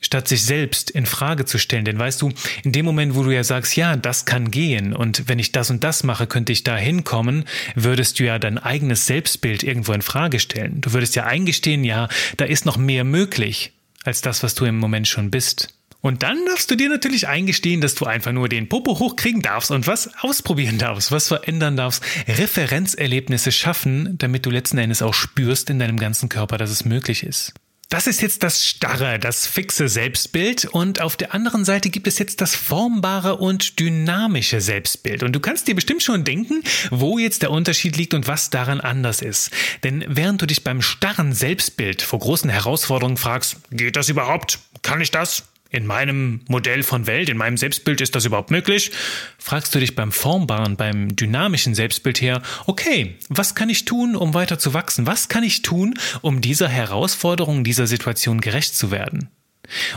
statt 0.00 0.28
sich 0.28 0.44
selbst 0.44 0.90
in 0.90 1.06
Frage 1.06 1.44
zu 1.44 1.58
stellen. 1.58 1.84
Denn 1.84 1.98
weißt 1.98 2.22
du, 2.22 2.32
in 2.62 2.70
dem 2.70 2.86
Moment, 2.86 3.16
wo 3.16 3.24
du 3.24 3.30
ja 3.30 3.42
sagst, 3.42 3.74
ja, 3.76 3.96
das 3.96 4.26
kann 4.26 4.52
gehen 4.52 4.94
und 4.94 5.28
wenn 5.28 5.40
ich 5.40 5.50
das 5.50 5.70
und 5.70 5.82
das 5.82 6.04
mache, 6.04 6.28
könnte 6.28 6.52
ich 6.52 6.62
da 6.62 6.76
hinkommen, 6.76 7.44
würdest 7.74 8.20
du 8.20 8.24
ja 8.24 8.38
dein 8.38 8.58
eigenes 8.58 9.06
Selbstbild 9.06 9.64
irgendwo 9.64 9.92
in 9.92 10.02
Frage 10.02 10.38
stellen. 10.38 10.80
Du 10.80 10.92
würdest 10.92 11.16
ja 11.16 11.24
eingestehen, 11.24 11.82
ja, 11.82 12.08
da 12.36 12.44
ist 12.44 12.64
noch 12.64 12.76
mehr 12.76 13.02
möglich 13.02 13.72
als 14.04 14.20
das, 14.20 14.42
was 14.42 14.54
du 14.54 14.64
im 14.64 14.78
Moment 14.78 15.08
schon 15.08 15.30
bist. 15.30 15.74
Und 16.02 16.22
dann 16.22 16.46
darfst 16.46 16.70
du 16.70 16.76
dir 16.76 16.88
natürlich 16.88 17.28
eingestehen, 17.28 17.82
dass 17.82 17.94
du 17.94 18.06
einfach 18.06 18.32
nur 18.32 18.48
den 18.48 18.68
Popo 18.68 18.98
hochkriegen 18.98 19.42
darfst 19.42 19.70
und 19.70 19.86
was 19.86 20.10
ausprobieren 20.22 20.78
darfst, 20.78 21.12
was 21.12 21.28
verändern 21.28 21.76
darfst, 21.76 22.02
Referenzerlebnisse 22.26 23.52
schaffen, 23.52 24.16
damit 24.16 24.46
du 24.46 24.50
letzten 24.50 24.78
Endes 24.78 25.02
auch 25.02 25.12
spürst 25.12 25.68
in 25.68 25.78
deinem 25.78 25.98
ganzen 25.98 26.30
Körper, 26.30 26.56
dass 26.56 26.70
es 26.70 26.86
möglich 26.86 27.22
ist. 27.22 27.52
Das 27.90 28.06
ist 28.06 28.22
jetzt 28.22 28.44
das 28.44 28.64
starre, 28.64 29.18
das 29.18 29.48
fixe 29.48 29.88
Selbstbild 29.88 30.64
und 30.64 31.00
auf 31.00 31.16
der 31.16 31.34
anderen 31.34 31.64
Seite 31.64 31.90
gibt 31.90 32.06
es 32.06 32.20
jetzt 32.20 32.40
das 32.40 32.54
formbare 32.54 33.36
und 33.38 33.80
dynamische 33.80 34.60
Selbstbild. 34.60 35.24
Und 35.24 35.32
du 35.32 35.40
kannst 35.40 35.66
dir 35.66 35.74
bestimmt 35.74 36.00
schon 36.00 36.22
denken, 36.22 36.62
wo 36.90 37.18
jetzt 37.18 37.42
der 37.42 37.50
Unterschied 37.50 37.96
liegt 37.96 38.14
und 38.14 38.28
was 38.28 38.48
daran 38.48 38.80
anders 38.80 39.22
ist. 39.22 39.50
Denn 39.82 40.04
während 40.06 40.40
du 40.40 40.46
dich 40.46 40.62
beim 40.62 40.82
starren 40.82 41.32
Selbstbild 41.32 42.00
vor 42.00 42.20
großen 42.20 42.48
Herausforderungen 42.48 43.16
fragst, 43.16 43.56
geht 43.72 43.96
das 43.96 44.08
überhaupt? 44.08 44.60
Kann 44.82 45.00
ich 45.00 45.10
das? 45.10 45.42
In 45.70 45.86
meinem 45.86 46.40
Modell 46.48 46.82
von 46.82 47.06
Welt, 47.06 47.28
in 47.28 47.36
meinem 47.36 47.56
Selbstbild 47.56 48.00
ist 48.00 48.14
das 48.14 48.24
überhaupt 48.24 48.50
möglich? 48.50 48.90
Fragst 49.38 49.74
du 49.74 49.78
dich 49.78 49.94
beim 49.94 50.12
formbaren, 50.12 50.76
beim 50.76 51.14
dynamischen 51.14 51.74
Selbstbild 51.74 52.20
her, 52.20 52.42
okay, 52.66 53.16
was 53.28 53.54
kann 53.54 53.70
ich 53.70 53.84
tun, 53.84 54.16
um 54.16 54.34
weiter 54.34 54.58
zu 54.58 54.74
wachsen? 54.74 55.06
Was 55.06 55.28
kann 55.28 55.44
ich 55.44 55.62
tun, 55.62 55.94
um 56.22 56.40
dieser 56.40 56.68
Herausforderung, 56.68 57.64
dieser 57.64 57.86
Situation 57.86 58.40
gerecht 58.40 58.74
zu 58.74 58.90
werden? 58.90 59.30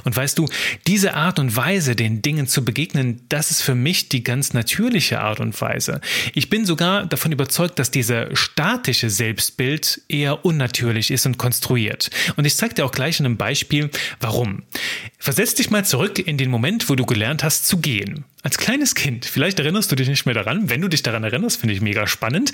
Und 0.04 0.16
weißt 0.16 0.38
du, 0.38 0.48
diese 0.88 1.14
Art 1.16 1.40
und 1.40 1.56
Weise, 1.56 1.96
den 1.96 2.22
Dingen 2.22 2.48
zu 2.48 2.66
begegnen, 2.66 3.22
das 3.30 3.52
ist 3.52 3.62
für 3.62 3.76
mich 3.76 4.10
die 4.10 4.24
ganz 4.24 4.54
natürliche 4.54 5.22
Art 5.22 5.40
und 5.40 5.60
Weise. 5.60 6.02
Ich 6.34 6.50
bin 6.50 6.66
sogar 6.66 7.06
davon 7.06 7.32
überzeugt, 7.32 7.80
dass 7.80 7.92
dieser 7.92 8.36
statische 8.36 9.10
Selbstbild 9.10 10.02
eher 10.08 10.46
unnatürlich 10.46 11.12
ist 11.12 11.26
und 11.26 11.38
konstruiert. 11.38 12.10
Und 12.36 12.46
ich 12.46 12.56
zeige 12.56 12.76
dir 12.76 12.86
auch 12.86 12.92
gleich 12.92 13.20
in 13.20 13.26
einem 13.26 13.38
Beispiel, 13.38 13.90
warum. 14.20 14.64
Versetz 15.20 15.56
dich 15.56 15.70
mal 15.70 15.86
zurück 15.86 16.20
in 16.20 16.38
den 16.38 16.50
Moment, 16.50 16.90
wo 16.90 16.96
du 16.96 17.06
gelernt 17.06 17.44
hast 17.44 17.68
zu 17.68 17.78
gehen. 17.78 18.26
Als 18.44 18.58
kleines 18.58 18.94
Kind, 18.94 19.26
vielleicht 19.26 19.58
erinnerst 19.60 19.90
du 19.90 19.96
dich 19.96 20.10
nicht 20.10 20.26
mehr 20.26 20.36
daran. 20.36 20.70
Wenn 20.70 20.82
du 20.82 20.90
dich 20.90 21.02
daran 21.02 21.24
erinnerst, 21.24 21.62
finde 21.62 21.74
ich 21.74 21.80
mega 21.80 22.08
spannend, 22.08 22.52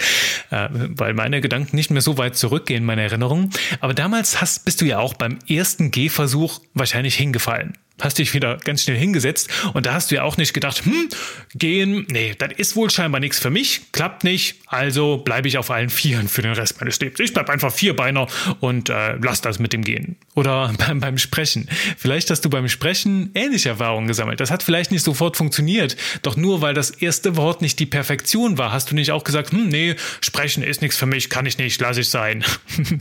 äh, 0.51 0.67
weil 0.71 1.15
meine 1.15 1.41
Gedanken 1.41 1.75
nicht 1.75 1.89
mehr 1.89 2.03
so 2.03 2.19
weit 2.19 2.37
zurückgehen, 2.37 2.85
meine 2.85 3.01
Erinnerungen. 3.01 3.49
Aber 3.79 3.95
damals 3.95 4.39
hast, 4.39 4.65
bist 4.65 4.81
du 4.81 4.85
ja 4.85 4.99
auch 4.99 5.15
beim 5.15 5.39
ersten 5.47 5.89
Gehversuch 5.89 6.61
wahrscheinlich 6.75 7.08
hingefallen. 7.15 7.73
hast 8.01 8.17
dich 8.17 8.33
wieder 8.33 8.57
ganz 8.57 8.83
schnell 8.83 8.97
hingesetzt 8.97 9.49
und 9.73 9.85
da 9.85 9.93
hast 9.93 10.09
du 10.09 10.15
ja 10.15 10.23
auch 10.23 10.37
nicht 10.37 10.53
gedacht, 10.53 10.85
hm, 10.85 11.09
gehen, 11.53 12.07
nee, 12.09 12.33
das 12.37 12.53
ist 12.55 12.75
wohl 12.75 12.89
scheinbar 12.89 13.19
nichts 13.19 13.39
für 13.39 13.49
mich, 13.49 13.91
klappt 13.91 14.23
nicht, 14.23 14.55
also 14.67 15.17
bleibe 15.17 15.47
ich 15.47 15.57
auf 15.57 15.69
allen 15.69 15.89
Vieren 15.89 16.29
für 16.29 16.41
den 16.41 16.53
Rest 16.53 16.79
meines 16.79 16.99
Lebens. 16.99 17.19
Ich 17.19 17.33
bleib 17.33 17.49
einfach 17.49 17.73
Vierbeiner 17.73 18.27
und 18.61 18.89
äh, 18.89 19.15
lass 19.21 19.41
das 19.41 19.59
mit 19.59 19.73
dem 19.73 19.83
Gehen. 19.83 20.15
Oder 20.35 20.73
beim, 20.77 20.99
beim 20.99 21.17
Sprechen. 21.17 21.67
Vielleicht 21.97 22.29
hast 22.29 22.45
du 22.45 22.49
beim 22.49 22.69
Sprechen 22.69 23.31
ähnliche 23.33 23.69
Erfahrungen 23.69 24.07
gesammelt. 24.07 24.39
Das 24.39 24.51
hat 24.51 24.63
vielleicht 24.63 24.91
nicht 24.91 25.03
sofort 25.03 25.35
funktioniert, 25.35 25.97
doch 26.21 26.37
nur 26.37 26.61
weil 26.61 26.73
das 26.73 26.91
erste 26.91 27.35
Wort 27.35 27.61
nicht 27.61 27.79
die 27.79 27.85
Perfektion 27.85 28.57
war, 28.57 28.71
hast 28.71 28.91
du 28.91 28.95
nicht 28.95 29.11
auch 29.11 29.23
gesagt, 29.23 29.51
hm, 29.51 29.67
nee, 29.67 29.95
sprechen 30.21 30.63
ist 30.63 30.81
nichts 30.81 30.97
für 30.97 31.05
mich, 31.05 31.29
kann 31.29 31.45
ich 31.45 31.57
nicht, 31.57 31.81
lass 31.81 31.97
ich 31.97 32.09
sein. 32.09 32.45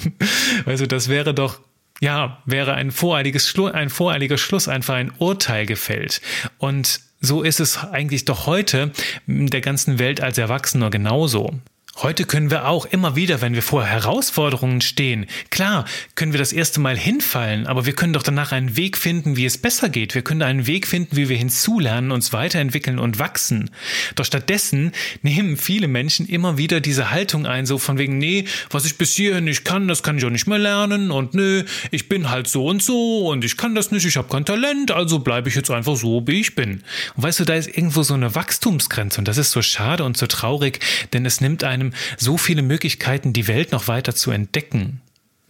also 0.66 0.86
das 0.86 1.08
wäre 1.08 1.34
doch 1.34 1.60
ja, 2.00 2.42
wäre 2.44 2.74
ein 2.74 2.90
voreiliges 2.90 3.48
Schlu 3.48 3.66
ein 3.66 3.90
voreiliger 3.90 4.38
Schluss 4.38 4.68
einfach 4.68 4.94
ein 4.94 5.12
Urteil 5.18 5.66
gefällt. 5.66 6.20
Und 6.58 7.00
so 7.20 7.42
ist 7.42 7.60
es 7.60 7.78
eigentlich 7.78 8.24
doch 8.24 8.46
heute 8.46 8.92
der 9.26 9.60
ganzen 9.60 9.98
Welt 9.98 10.20
als 10.20 10.38
Erwachsener 10.38 10.90
genauso. 10.90 11.54
Heute 12.00 12.26
können 12.26 12.52
wir 12.52 12.68
auch 12.68 12.86
immer 12.86 13.16
wieder, 13.16 13.40
wenn 13.40 13.54
wir 13.54 13.62
vor 13.62 13.84
Herausforderungen 13.84 14.80
stehen, 14.80 15.26
klar, 15.50 15.84
können 16.14 16.30
wir 16.30 16.38
das 16.38 16.52
erste 16.52 16.78
Mal 16.78 16.96
hinfallen, 16.96 17.66
aber 17.66 17.86
wir 17.86 17.92
können 17.92 18.12
doch 18.12 18.22
danach 18.22 18.52
einen 18.52 18.76
Weg 18.76 18.96
finden, 18.96 19.36
wie 19.36 19.44
es 19.44 19.58
besser 19.58 19.88
geht. 19.88 20.14
Wir 20.14 20.22
können 20.22 20.42
einen 20.42 20.68
Weg 20.68 20.86
finden, 20.86 21.16
wie 21.16 21.28
wir 21.28 21.36
hinzulernen, 21.36 22.12
uns 22.12 22.32
weiterentwickeln 22.32 23.00
und 23.00 23.18
wachsen. 23.18 23.72
Doch 24.14 24.24
stattdessen 24.24 24.92
nehmen 25.22 25.56
viele 25.56 25.88
Menschen 25.88 26.28
immer 26.28 26.56
wieder 26.56 26.80
diese 26.80 27.10
Haltung 27.10 27.46
ein, 27.46 27.66
so 27.66 27.78
von 27.78 27.98
wegen, 27.98 28.16
nee, 28.18 28.44
was 28.70 28.84
ich 28.84 28.96
bis 28.96 29.16
hierhin 29.16 29.46
nicht 29.46 29.64
kann, 29.64 29.88
das 29.88 30.04
kann 30.04 30.18
ich 30.18 30.24
auch 30.24 30.30
nicht 30.30 30.46
mehr 30.46 30.58
lernen 30.58 31.10
und 31.10 31.34
nö, 31.34 31.64
ich 31.90 32.08
bin 32.08 32.30
halt 32.30 32.46
so 32.46 32.66
und 32.66 32.80
so 32.80 33.26
und 33.26 33.44
ich 33.44 33.56
kann 33.56 33.74
das 33.74 33.90
nicht, 33.90 34.06
ich 34.06 34.16
habe 34.16 34.28
kein 34.28 34.44
Talent, 34.44 34.92
also 34.92 35.18
bleibe 35.18 35.48
ich 35.48 35.56
jetzt 35.56 35.70
einfach 35.72 35.96
so, 35.96 36.24
wie 36.28 36.42
ich 36.42 36.54
bin. 36.54 36.84
Und 37.16 37.24
weißt 37.24 37.40
du, 37.40 37.44
da 37.44 37.54
ist 37.54 37.66
irgendwo 37.66 38.04
so 38.04 38.14
eine 38.14 38.36
Wachstumsgrenze 38.36 39.20
und 39.20 39.26
das 39.26 39.36
ist 39.36 39.50
so 39.50 39.62
schade 39.62 40.04
und 40.04 40.16
so 40.16 40.28
traurig, 40.28 40.78
denn 41.12 41.26
es 41.26 41.40
nimmt 41.40 41.64
einem 41.64 41.87
so 42.16 42.36
viele 42.36 42.62
Möglichkeiten, 42.62 43.32
die 43.32 43.48
Welt 43.48 43.72
noch 43.72 43.88
weiter 43.88 44.14
zu 44.14 44.30
entdecken. 44.30 45.00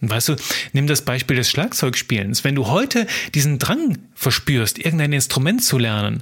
Weißt 0.01 0.29
du, 0.29 0.35
nimm 0.71 0.87
das 0.87 1.03
Beispiel 1.03 1.35
des 1.35 1.49
Schlagzeugspielens. 1.49 2.43
Wenn 2.43 2.55
du 2.55 2.67
heute 2.67 3.05
diesen 3.35 3.59
Drang 3.59 3.97
verspürst, 4.15 4.79
irgendein 4.79 5.11
Instrument 5.11 5.63
zu 5.63 5.77
lernen, 5.77 6.21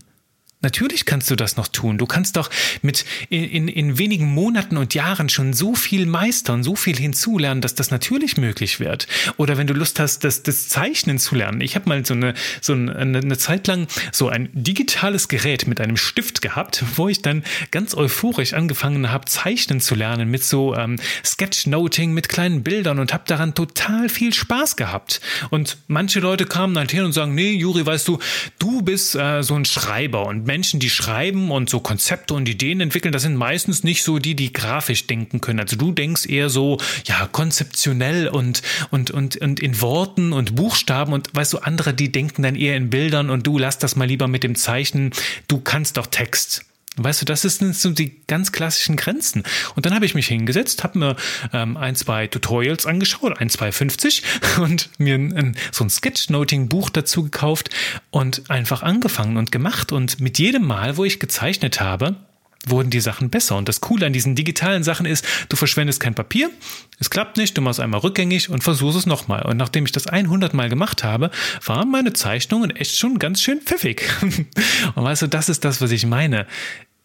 Natürlich 0.61 1.05
kannst 1.05 1.29
du 1.29 1.35
das 1.35 1.55
noch 1.55 1.67
tun. 1.67 1.99
Du 1.99 2.07
kannst 2.07 2.35
doch 2.35 2.49
mit 2.81 3.05
in, 3.29 3.43
in, 3.43 3.67
in 3.67 3.99
wenigen 3.99 4.25
Monaten 4.25 4.77
und 4.77 4.95
Jahren 4.95 5.29
schon 5.29 5.53
so 5.53 5.75
viel 5.75 6.07
meistern, 6.07 6.63
so 6.63 6.75
viel 6.75 6.97
hinzulernen, 6.97 7.61
dass 7.61 7.75
das 7.75 7.91
natürlich 7.91 8.37
möglich 8.37 8.79
wird. 8.79 9.07
Oder 9.37 9.57
wenn 9.57 9.67
du 9.67 9.75
Lust 9.75 9.99
hast, 9.99 10.23
das, 10.23 10.41
das 10.41 10.67
Zeichnen 10.67 11.19
zu 11.19 11.35
lernen. 11.35 11.61
Ich 11.61 11.75
habe 11.75 11.87
mal 11.87 12.03
so 12.03 12.15
eine, 12.15 12.33
so 12.59 12.73
eine, 12.73 12.95
eine 12.95 13.37
Zeit 13.37 13.67
lang 13.67 13.85
so 14.11 14.29
ein 14.29 14.49
digitales 14.51 15.27
Gerät 15.27 15.67
mit 15.67 15.79
einem 15.79 15.95
Stift 15.95 16.41
gehabt, 16.41 16.83
wo 16.95 17.07
ich 17.07 17.21
dann 17.21 17.43
ganz 17.69 17.93
euphorisch 17.93 18.53
angefangen 18.53 19.11
habe, 19.11 19.25
Zeichnen 19.25 19.79
zu 19.79 19.93
lernen 19.93 20.27
mit 20.31 20.43
so 20.43 20.75
ähm, 20.75 20.95
Sketchnoting, 21.23 22.13
mit 22.13 22.29
kleinen 22.29 22.63
Bildern 22.63 22.97
und 22.97 23.13
habe 23.13 23.25
daran 23.27 23.53
total 23.53 24.09
viel 24.09 24.33
Spaß 24.33 24.75
gehabt. 24.75 25.21
Und 25.51 25.77
manche 25.87 26.19
Leute 26.19 26.45
kamen 26.45 26.75
halt 26.79 26.89
hin 26.89 27.03
und 27.03 27.11
sagen, 27.11 27.35
nee, 27.35 27.51
Juri, 27.51 27.85
weißt 27.85 28.07
du, 28.07 28.17
du 28.57 28.81
bist 28.81 29.13
äh, 29.15 29.43
so 29.43 29.53
ein 29.53 29.65
Schreiber 29.65 30.25
und 30.25 30.46
Menschen, 30.47 30.79
die 30.79 30.89
schreiben 30.89 31.51
und 31.51 31.69
so 31.69 31.79
Konzepte 31.79 32.33
und 32.33 32.49
Ideen 32.49 32.81
entwickeln, 32.81 33.11
das 33.11 33.21
sind 33.21 33.35
meistens 33.35 33.83
nicht 33.83 34.03
so 34.03 34.17
die, 34.17 34.35
die 34.35 34.51
grafisch 34.51 35.05
denken 35.05 35.41
können. 35.41 35.59
Also 35.59 35.75
du 35.75 35.91
denkst 35.91 36.25
eher 36.25 36.49
so, 36.49 36.79
ja, 37.05 37.27
konzeptionell 37.31 38.27
und, 38.27 38.63
und, 38.89 39.11
und, 39.11 39.37
und 39.37 39.59
in 39.59 39.79
Worten 39.81 40.33
und 40.33 40.55
Buchstaben 40.55 41.13
und 41.13 41.29
weißt 41.35 41.53
du, 41.53 41.59
andere, 41.59 41.93
die 41.93 42.11
denken 42.11 42.41
dann 42.41 42.55
eher 42.55 42.75
in 42.75 42.89
Bildern 42.89 43.29
und 43.29 43.45
du 43.45 43.59
lass 43.59 43.77
das 43.77 43.95
mal 43.95 44.05
lieber 44.05 44.27
mit 44.27 44.43
dem 44.43 44.55
Zeichen, 44.55 45.11
du 45.47 45.59
kannst 45.59 45.97
doch 45.97 46.07
Text. 46.07 46.66
Weißt 46.97 47.21
du, 47.21 47.25
das 47.25 47.43
sind 47.43 47.75
so 47.75 47.91
die 47.91 48.21
ganz 48.27 48.51
klassischen 48.51 48.95
Grenzen. 48.95 49.43
Und 49.75 49.85
dann 49.85 49.93
habe 49.93 50.05
ich 50.05 50.15
mich 50.15 50.27
hingesetzt, 50.27 50.83
habe 50.83 50.97
mir 50.97 51.15
ähm, 51.53 51.77
ein, 51.77 51.95
zwei 51.95 52.27
Tutorials 52.27 52.85
angeschaut, 52.85 53.39
ein, 53.39 53.49
zwei 53.49 53.71
50 53.71 54.23
und 54.59 54.89
mir 54.97 55.15
ein, 55.15 55.55
so 55.71 55.83
ein 55.83 55.89
Sketchnoting-Buch 55.89 56.89
dazu 56.89 57.23
gekauft 57.23 57.69
und 58.09 58.49
einfach 58.49 58.81
angefangen 58.81 59.37
und 59.37 59.51
gemacht. 59.51 59.91
Und 59.91 60.19
mit 60.19 60.39
jedem 60.39 60.65
Mal, 60.65 60.97
wo 60.97 61.05
ich 61.05 61.19
gezeichnet 61.19 61.79
habe, 61.79 62.15
wurden 62.69 62.89
die 62.89 62.99
Sachen 62.99 63.29
besser. 63.29 63.55
Und 63.55 63.67
das 63.67 63.81
Coole 63.81 64.05
an 64.05 64.13
diesen 64.13 64.35
digitalen 64.35 64.83
Sachen 64.83 65.05
ist, 65.05 65.25
du 65.49 65.55
verschwendest 65.55 65.99
kein 65.99 66.15
Papier, 66.15 66.49
es 66.99 67.09
klappt 67.09 67.37
nicht, 67.37 67.57
du 67.57 67.61
machst 67.61 67.79
einmal 67.79 67.99
rückgängig 67.99 68.49
und 68.49 68.63
versuchst 68.63 68.97
es 68.97 69.05
nochmal. 69.05 69.43
Und 69.43 69.57
nachdem 69.57 69.85
ich 69.85 69.91
das 69.91 70.07
100 70.07 70.53
Mal 70.53 70.69
gemacht 70.69 71.03
habe, 71.03 71.31
waren 71.65 71.91
meine 71.91 72.13
Zeichnungen 72.13 72.71
echt 72.75 72.97
schon 72.97 73.19
ganz 73.19 73.41
schön 73.41 73.61
pfiffig. 73.61 74.03
und 74.95 75.03
weißt 75.03 75.23
du, 75.23 75.27
das 75.27 75.49
ist 75.49 75.63
das, 75.63 75.81
was 75.81 75.91
ich 75.91 76.05
meine. 76.05 76.47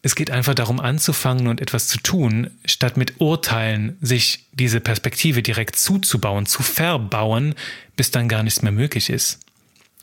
Es 0.05 0.15
geht 0.15 0.29
einfach 0.29 0.53
darum 0.53 0.81
anzufangen 0.81 1.47
und 1.47 1.61
etwas 1.61 1.87
zu 1.87 1.97
tun, 1.97 2.49
statt 2.65 2.97
mit 2.97 3.21
Urteilen 3.21 3.97
sich 4.01 4.45
diese 4.51 4.81
Perspektive 4.81 5.41
direkt 5.41 5.77
zuzubauen, 5.77 6.45
zu 6.45 6.61
verbauen, 6.61 7.55
bis 7.95 8.11
dann 8.11 8.27
gar 8.27 8.43
nichts 8.43 8.61
mehr 8.61 8.73
möglich 8.73 9.09
ist. 9.09 9.39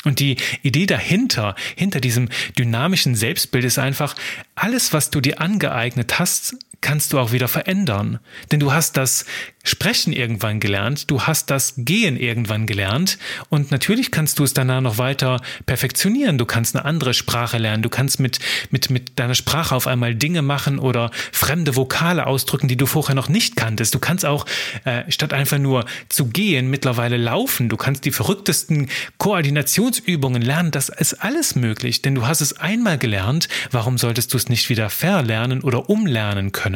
Und 0.04 0.19
die 0.19 0.37
Idee 0.62 0.87
dahinter, 0.87 1.54
hinter 1.76 2.00
diesem 2.00 2.30
dynamischen 2.59 3.14
Selbstbild 3.14 3.66
ist 3.66 3.78
einfach, 3.78 4.16
alles, 4.54 4.95
was 4.95 5.11
du 5.11 5.21
dir 5.21 5.38
angeeignet 5.38 6.19
hast, 6.19 6.57
kannst 6.80 7.12
du 7.12 7.18
auch 7.18 7.32
wieder 7.32 7.49
verändern. 7.49 8.20
Denn 8.50 8.60
du 8.60 8.72
hast 8.72 8.96
das 8.96 9.26
Sprechen 9.62 10.14
irgendwann 10.14 10.58
gelernt, 10.58 11.10
du 11.10 11.22
hast 11.22 11.50
das 11.50 11.75
Gehen 11.76 12.16
irgendwann 12.16 12.66
gelernt 12.66 13.18
und 13.50 13.70
natürlich 13.70 14.10
kannst 14.10 14.38
du 14.38 14.44
es 14.44 14.54
danach 14.54 14.80
noch 14.80 14.96
weiter 14.96 15.42
perfektionieren. 15.66 16.38
Du 16.38 16.46
kannst 16.46 16.75
eine 16.75 16.87
andere 16.87 17.12
Sprache 17.12 17.58
lernen, 17.58 17.82
du 17.82 17.90
kannst 17.90 18.20
mit, 18.20 18.38
mit, 18.70 18.88
mit 18.88 19.18
deiner 19.18 19.34
Sprache 19.34 19.75
auf 19.75 19.87
einmal 19.87 20.14
Dinge 20.14 20.40
machen 20.40 20.78
oder 20.78 21.10
fremde 21.30 21.76
Vokale 21.76 22.26
ausdrücken, 22.26 22.68
die 22.68 22.76
du 22.78 22.87
vorher 22.87 23.14
noch 23.14 23.28
nicht 23.28 23.56
kanntest. 23.56 23.94
Du 23.94 23.99
kannst 23.99 24.25
auch 24.25 24.46
äh, 24.84 25.02
statt 25.10 25.34
einfach 25.34 25.58
nur 25.58 25.84
zu 26.08 26.28
gehen 26.28 26.70
mittlerweile 26.70 27.18
laufen. 27.18 27.68
Du 27.68 27.76
kannst 27.76 28.06
die 28.06 28.12
verrücktesten 28.12 28.88
Koordinationsübungen 29.18 30.40
lernen. 30.40 30.70
Das 30.70 30.88
ist 30.88 31.22
alles 31.22 31.54
möglich, 31.54 32.00
denn 32.00 32.14
du 32.14 32.26
hast 32.26 32.40
es 32.40 32.58
einmal 32.58 32.96
gelernt. 32.96 33.49
Warum 33.70 33.99
solltest 33.99 34.32
du 34.32 34.38
es 34.38 34.49
nicht 34.49 34.70
wieder 34.70 34.88
verlernen 34.88 35.60
oder 35.60 35.90
umlernen 35.90 36.52
können? 36.52 36.70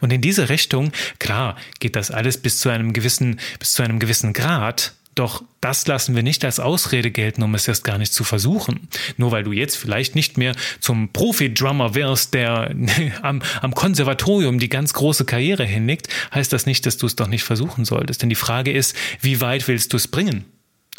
Und 0.00 0.12
in 0.12 0.20
diese 0.20 0.48
Richtung, 0.48 0.92
klar, 1.18 1.56
geht 1.80 1.96
das 1.96 2.10
alles 2.10 2.38
bis 2.38 2.58
zu 2.58 2.68
einem 2.68 2.92
gewissen, 2.92 3.40
bis 3.58 3.74
zu 3.74 3.82
einem 3.82 3.98
gewissen 3.98 4.32
Grad. 4.32 4.94
Doch 5.14 5.42
das 5.62 5.86
lassen 5.86 6.14
wir 6.14 6.22
nicht 6.22 6.44
als 6.44 6.60
Ausrede 6.60 7.10
gelten, 7.10 7.42
um 7.42 7.54
es 7.54 7.66
erst 7.66 7.84
gar 7.84 7.96
nicht 7.96 8.12
zu 8.12 8.22
versuchen. 8.22 8.88
Nur 9.16 9.32
weil 9.32 9.44
du 9.44 9.52
jetzt 9.52 9.76
vielleicht 9.76 10.14
nicht 10.14 10.36
mehr 10.36 10.54
zum 10.78 11.10
Profi-Drummer 11.10 11.94
wirst, 11.94 12.34
der 12.34 12.74
am, 13.22 13.42
am 13.62 13.74
Konservatorium 13.74 14.58
die 14.58 14.68
ganz 14.68 14.92
große 14.92 15.24
Karriere 15.24 15.64
hinlegt, 15.64 16.08
heißt 16.34 16.52
das 16.52 16.66
nicht, 16.66 16.84
dass 16.84 16.98
du 16.98 17.06
es 17.06 17.16
doch 17.16 17.28
nicht 17.28 17.44
versuchen 17.44 17.86
solltest. 17.86 18.22
Denn 18.22 18.28
die 18.28 18.34
Frage 18.34 18.72
ist, 18.72 18.94
wie 19.20 19.40
weit 19.40 19.68
willst 19.68 19.94
du 19.94 19.96
es 19.96 20.06
bringen? 20.06 20.44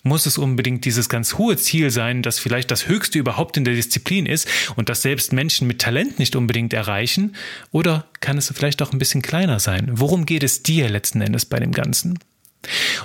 Muss 0.07 0.25
es 0.25 0.37
unbedingt 0.37 0.85
dieses 0.85 1.09
ganz 1.09 1.37
hohe 1.37 1.57
Ziel 1.57 1.91
sein, 1.91 2.23
das 2.23 2.39
vielleicht 2.39 2.71
das 2.71 2.87
höchste 2.87 3.19
überhaupt 3.19 3.57
in 3.57 3.65
der 3.65 3.73
Disziplin 3.73 4.25
ist 4.25 4.47
und 4.77 4.87
das 4.87 5.01
selbst 5.01 5.33
Menschen 5.33 5.67
mit 5.67 5.79
Talent 5.79 6.17
nicht 6.17 6.37
unbedingt 6.37 6.73
erreichen? 6.73 7.35
Oder 7.71 8.05
kann 8.21 8.37
es 8.37 8.51
vielleicht 8.55 8.81
auch 8.81 8.93
ein 8.93 8.99
bisschen 8.99 9.21
kleiner 9.21 9.59
sein? 9.59 9.89
Worum 9.91 10.25
geht 10.25 10.43
es 10.43 10.63
dir 10.63 10.87
letzten 10.87 11.19
Endes 11.19 11.43
bei 11.45 11.59
dem 11.59 11.73
Ganzen? 11.73 12.19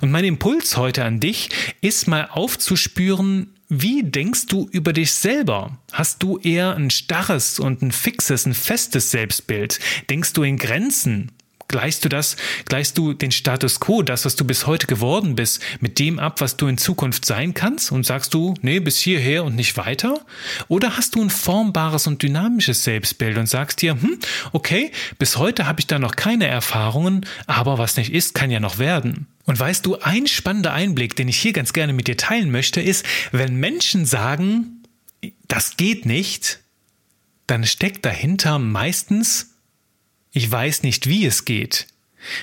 Und 0.00 0.12
mein 0.12 0.24
Impuls 0.24 0.76
heute 0.76 1.04
an 1.04 1.18
dich 1.18 1.48
ist 1.80 2.06
mal 2.06 2.28
aufzuspüren, 2.30 3.52
wie 3.68 4.04
denkst 4.04 4.46
du 4.46 4.68
über 4.70 4.92
dich 4.92 5.12
selber? 5.12 5.78
Hast 5.92 6.22
du 6.22 6.38
eher 6.38 6.76
ein 6.76 6.90
starres 6.90 7.58
und 7.58 7.82
ein 7.82 7.90
fixes, 7.90 8.46
ein 8.46 8.54
festes 8.54 9.10
Selbstbild? 9.10 9.80
Denkst 10.08 10.34
du 10.34 10.42
in 10.42 10.56
Grenzen? 10.56 11.32
Gleichst 11.72 12.04
du 12.04 12.10
das, 12.10 12.36
gleichst 12.66 12.98
du 12.98 13.14
den 13.14 13.32
Status 13.32 13.80
quo, 13.80 14.02
das, 14.02 14.26
was 14.26 14.36
du 14.36 14.44
bis 14.44 14.66
heute 14.66 14.86
geworden 14.86 15.34
bist, 15.34 15.62
mit 15.80 15.98
dem 15.98 16.18
ab, 16.18 16.42
was 16.42 16.58
du 16.58 16.66
in 16.66 16.76
Zukunft 16.76 17.24
sein 17.24 17.54
kannst 17.54 17.90
und 17.90 18.04
sagst 18.04 18.34
du, 18.34 18.52
nee, 18.60 18.78
bis 18.78 18.98
hierher 18.98 19.42
und 19.42 19.56
nicht 19.56 19.78
weiter? 19.78 20.20
Oder 20.68 20.98
hast 20.98 21.14
du 21.14 21.22
ein 21.22 21.30
formbares 21.30 22.06
und 22.06 22.22
dynamisches 22.22 22.84
Selbstbild 22.84 23.38
und 23.38 23.46
sagst 23.46 23.80
dir, 23.80 23.92
hm, 23.92 24.18
okay, 24.52 24.92
bis 25.18 25.38
heute 25.38 25.66
habe 25.66 25.80
ich 25.80 25.86
da 25.86 25.98
noch 25.98 26.14
keine 26.14 26.46
Erfahrungen, 26.46 27.24
aber 27.46 27.78
was 27.78 27.96
nicht 27.96 28.12
ist, 28.12 28.34
kann 28.34 28.50
ja 28.50 28.60
noch 28.60 28.76
werden. 28.76 29.26
Und 29.46 29.58
weißt 29.58 29.86
du, 29.86 29.98
ein 29.98 30.26
spannender 30.26 30.74
Einblick, 30.74 31.16
den 31.16 31.28
ich 31.28 31.38
hier 31.38 31.54
ganz 31.54 31.72
gerne 31.72 31.94
mit 31.94 32.06
dir 32.06 32.18
teilen 32.18 32.50
möchte, 32.50 32.82
ist, 32.82 33.06
wenn 33.32 33.56
Menschen 33.56 34.04
sagen, 34.04 34.82
das 35.48 35.78
geht 35.78 36.04
nicht, 36.04 36.60
dann 37.46 37.64
steckt 37.64 38.04
dahinter 38.04 38.58
meistens 38.58 39.51
ich 40.32 40.50
weiß 40.50 40.82
nicht, 40.82 41.08
wie 41.08 41.26
es 41.26 41.44
geht. 41.44 41.86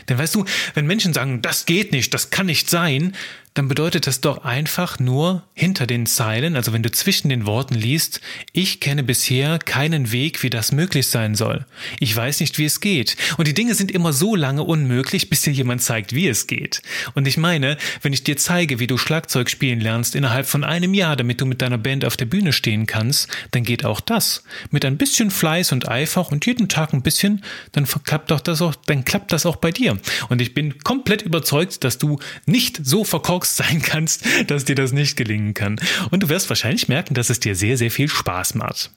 Denn 0.08 0.18
weißt 0.18 0.36
du, 0.36 0.46
wenn 0.74 0.88
Menschen 0.88 1.14
sagen, 1.14 1.42
das 1.42 1.66
geht 1.66 1.92
nicht, 1.92 2.14
das 2.14 2.30
kann 2.30 2.46
nicht 2.48 2.70
sein, 2.70 3.16
dann 3.56 3.68
bedeutet 3.68 4.08
das 4.08 4.22
doch 4.22 4.46
einfach 4.46 5.00
nur 5.00 5.44
hinter 5.54 5.88
den 5.88 6.06
Zeilen, 6.06 6.56
also 6.56 6.72
wenn 6.72 6.84
du 6.84 6.92
zwischen 6.92 7.30
den 7.30 7.46
Worten 7.46 7.74
liest, 7.74 8.22
ich 8.54 8.80
kenne 8.80 9.04
bisher 9.04 9.60
keinen 9.60 10.12
Weg, 10.12 10.44
wie 10.44 10.50
das 10.50 10.72
möglich 10.72 11.08
sein 11.08 11.36
soll. 11.36 11.66
Ich 12.00 12.16
weiß 12.16 12.40
nicht, 12.42 12.58
wie 12.58 12.66
es 12.66 12.80
geht. 12.80 13.18
Und 13.38 13.48
die 13.48 13.54
Dinge 13.54 13.74
sind 13.74 13.92
immer 13.92 14.14
so 14.14 14.36
lange 14.36 14.64
unmöglich, 14.64 15.30
bis 15.30 15.42
dir 15.42 15.52
jemand 15.52 15.82
zeigt, 15.82 16.14
wie 16.14 16.28
es 16.28 16.48
geht. 16.48 16.82
Und 17.16 17.28
ich 17.28 17.38
meine, 17.38 17.78
wenn 18.02 18.14
ich 18.14 18.24
dir 18.24 18.38
zeige, 18.38 18.80
wie 18.80 18.88
du 18.88 18.98
Schlagzeug 18.98 19.50
spielen 19.50 19.82
lernst 19.82 20.16
innerhalb 20.16 20.46
von 20.46 20.64
einem 20.64 20.94
Jahr, 20.94 21.16
damit 21.16 21.42
du 21.42 21.46
mit 21.46 21.62
deiner 21.62 21.78
Band 21.78 22.06
auf 22.06 22.18
der 22.18 22.26
Bühne 22.26 22.54
stehen 22.54 22.86
kannst, 22.86 23.28
dann 23.52 23.64
geht 23.64 23.84
auch 23.84 24.00
das. 24.00 24.44
Mit 24.70 24.86
ein 24.86 24.98
bisschen 24.98 25.32
Fleiß 25.32 25.72
und 25.72 25.90
Eifer 25.90 26.32
und 26.32 26.46
jeden 26.46 26.70
Tag 26.70 26.94
ein 26.94 27.02
bisschen, 27.02 27.44
dann 27.72 27.86
klappt 27.86 28.32
doch 28.32 28.40
das 28.40 28.62
auch, 28.62 28.76
dann 28.86 29.06
klappt 29.06 29.32
das 29.32 29.46
auch 29.46 29.56
bei 29.56 29.72
dir. 29.72 29.98
Und 30.30 30.42
ich 30.42 30.54
bin 30.54 30.80
komplett 30.80 31.24
überzeugt, 31.24 31.84
dass 31.84 31.98
du 31.98 32.20
nicht 32.46 32.80
so 32.86 33.04
verkorkst 33.04 33.39
sein 33.46 33.82
kannst, 33.82 34.24
dass 34.48 34.66
dir 34.66 34.76
das 34.76 34.92
nicht 34.92 35.16
gelingen 35.16 35.54
kann. 35.54 35.80
Und 36.12 36.24
du 36.24 36.30
wirst 36.30 36.50
wahrscheinlich 36.50 36.88
merken, 36.88 37.14
dass 37.14 37.30
es 37.30 37.40
dir 37.40 37.56
sehr, 37.56 37.78
sehr 37.78 37.92
viel 37.92 38.08
Spaß 38.08 38.56
macht. 38.56 38.92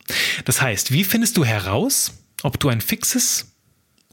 Das 0.45 0.61
heißt, 0.61 0.93
wie 0.93 1.05
findest 1.05 1.37
du 1.37 1.45
heraus, 1.45 2.13
ob 2.43 2.59
du 2.59 2.69
ein 2.69 2.81
fixes 2.81 3.53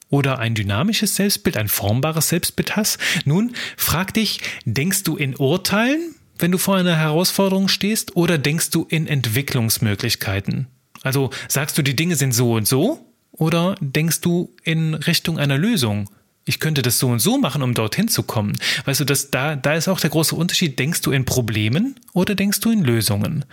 oder 0.09 0.39
ein 0.39 0.55
dynamisches 0.55 1.15
Selbstbild, 1.15 1.57
ein 1.57 1.67
formbares 1.67 2.29
Selbstbild 2.29 2.75
hast? 2.75 2.99
Nun, 3.25 3.55
frag 3.77 4.13
dich, 4.13 4.41
denkst 4.65 5.03
du 5.03 5.15
in 5.17 5.35
Urteilen, 5.35 6.15
wenn 6.37 6.51
du 6.51 6.57
vor 6.57 6.77
einer 6.77 6.95
Herausforderung 6.95 7.67
stehst, 7.67 8.15
oder 8.15 8.37
denkst 8.37 8.69
du 8.69 8.85
in 8.89 9.07
Entwicklungsmöglichkeiten? 9.07 10.67
Also 11.01 11.29
sagst 11.47 11.77
du, 11.77 11.81
die 11.81 11.95
Dinge 11.95 12.15
sind 12.15 12.33
so 12.33 12.53
und 12.53 12.67
so, 12.67 13.05
oder 13.31 13.75
denkst 13.79 14.21
du 14.21 14.55
in 14.63 14.93
Richtung 14.93 15.37
einer 15.37 15.57
Lösung? 15.57 16.09
Ich 16.49 16.59
könnte 16.59 16.81
das 16.81 16.97
so 16.97 17.09
und 17.09 17.19
so 17.19 17.37
machen, 17.37 17.61
um 17.61 17.75
dorthin 17.75 18.07
zu 18.07 18.23
kommen. 18.23 18.57
Weißt 18.85 18.99
du, 18.99 19.05
das, 19.05 19.29
da, 19.29 19.55
da 19.55 19.75
ist 19.75 19.87
auch 19.87 19.99
der 19.99 20.09
große 20.09 20.35
Unterschied. 20.35 20.79
Denkst 20.79 21.01
du 21.01 21.11
in 21.11 21.23
Problemen 21.23 21.95
oder 22.13 22.33
denkst 22.33 22.59
du 22.61 22.71
in 22.71 22.83
Lösungen? 22.83 23.45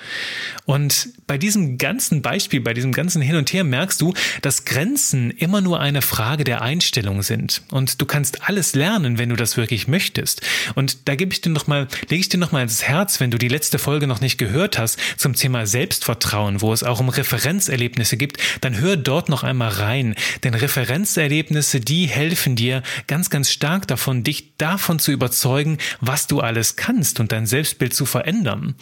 Und 0.65 1.11
bei 1.27 1.37
diesem 1.37 1.77
ganzen 1.77 2.23
Beispiel, 2.23 2.63
bei 2.63 2.73
diesem 2.73 2.93
ganzen 2.93 3.21
Hin 3.21 3.37
und 3.37 3.53
Her 3.53 3.65
merkst 3.65 4.01
du, 4.01 4.15
dass 4.41 4.65
Grenzen 4.65 5.31
immer 5.31 5.61
nur 5.61 5.79
eine 5.79 6.01
Frage 6.01 6.45
der 6.45 6.63
Einstellung 6.63 7.23
sind. 7.23 7.61
Und 7.71 8.01
du 8.01 8.07
kannst 8.07 8.49
alles 8.49 8.75
lernen, 8.75 9.19
wenn 9.19 9.29
du 9.29 9.37
das 9.37 9.59
wirklich 9.59 9.89
möchtest. 9.89 10.41
Und 10.75 11.07
da 11.07 11.17
gebe 11.17 11.35
ich 11.35 11.43
dir 11.43 11.51
noch 11.51 11.67
mal, 11.67 11.89
lege 12.09 12.21
ich 12.21 12.31
dir 12.31 12.39
noch 12.39 12.53
mal 12.53 12.63
ins 12.63 12.83
Herz, 12.83 13.21
wenn 13.21 13.31
du 13.31 13.37
die 13.37 13.49
letzte 13.49 13.79
Folge 13.79 14.07
noch 14.07 14.23
nicht 14.23 14.39
gehört 14.39 14.79
hast, 14.79 14.99
zum 15.19 15.35
Thema 15.35 15.67
Selbstvertrauen, 15.67 16.63
wo 16.63 16.73
es 16.73 16.83
auch 16.83 17.01
um 17.01 17.11
Referenzerlebnisse 17.11 18.17
gibt, 18.17 18.39
dann 18.63 18.79
hör 18.79 18.97
dort 18.97 19.29
noch 19.29 19.43
einmal 19.43 19.69
rein. 19.69 20.15
Denn 20.45 20.55
Referenzerlebnisse, 20.55 21.81
die 21.81 22.07
helfen 22.07 22.57
dir, 22.57 22.83
ganz, 23.07 23.31
ganz 23.31 23.51
stark 23.51 23.87
davon, 23.87 24.23
dich 24.23 24.57
davon 24.57 24.99
zu 24.99 25.13
überzeugen, 25.13 25.79
was 26.01 26.27
du 26.27 26.41
alles 26.41 26.77
kannst 26.77 27.21
und 27.21 27.33
dein 27.33 27.47
Selbstbild 27.47 27.95
zu 27.95 28.07
verändern. 28.07 28.75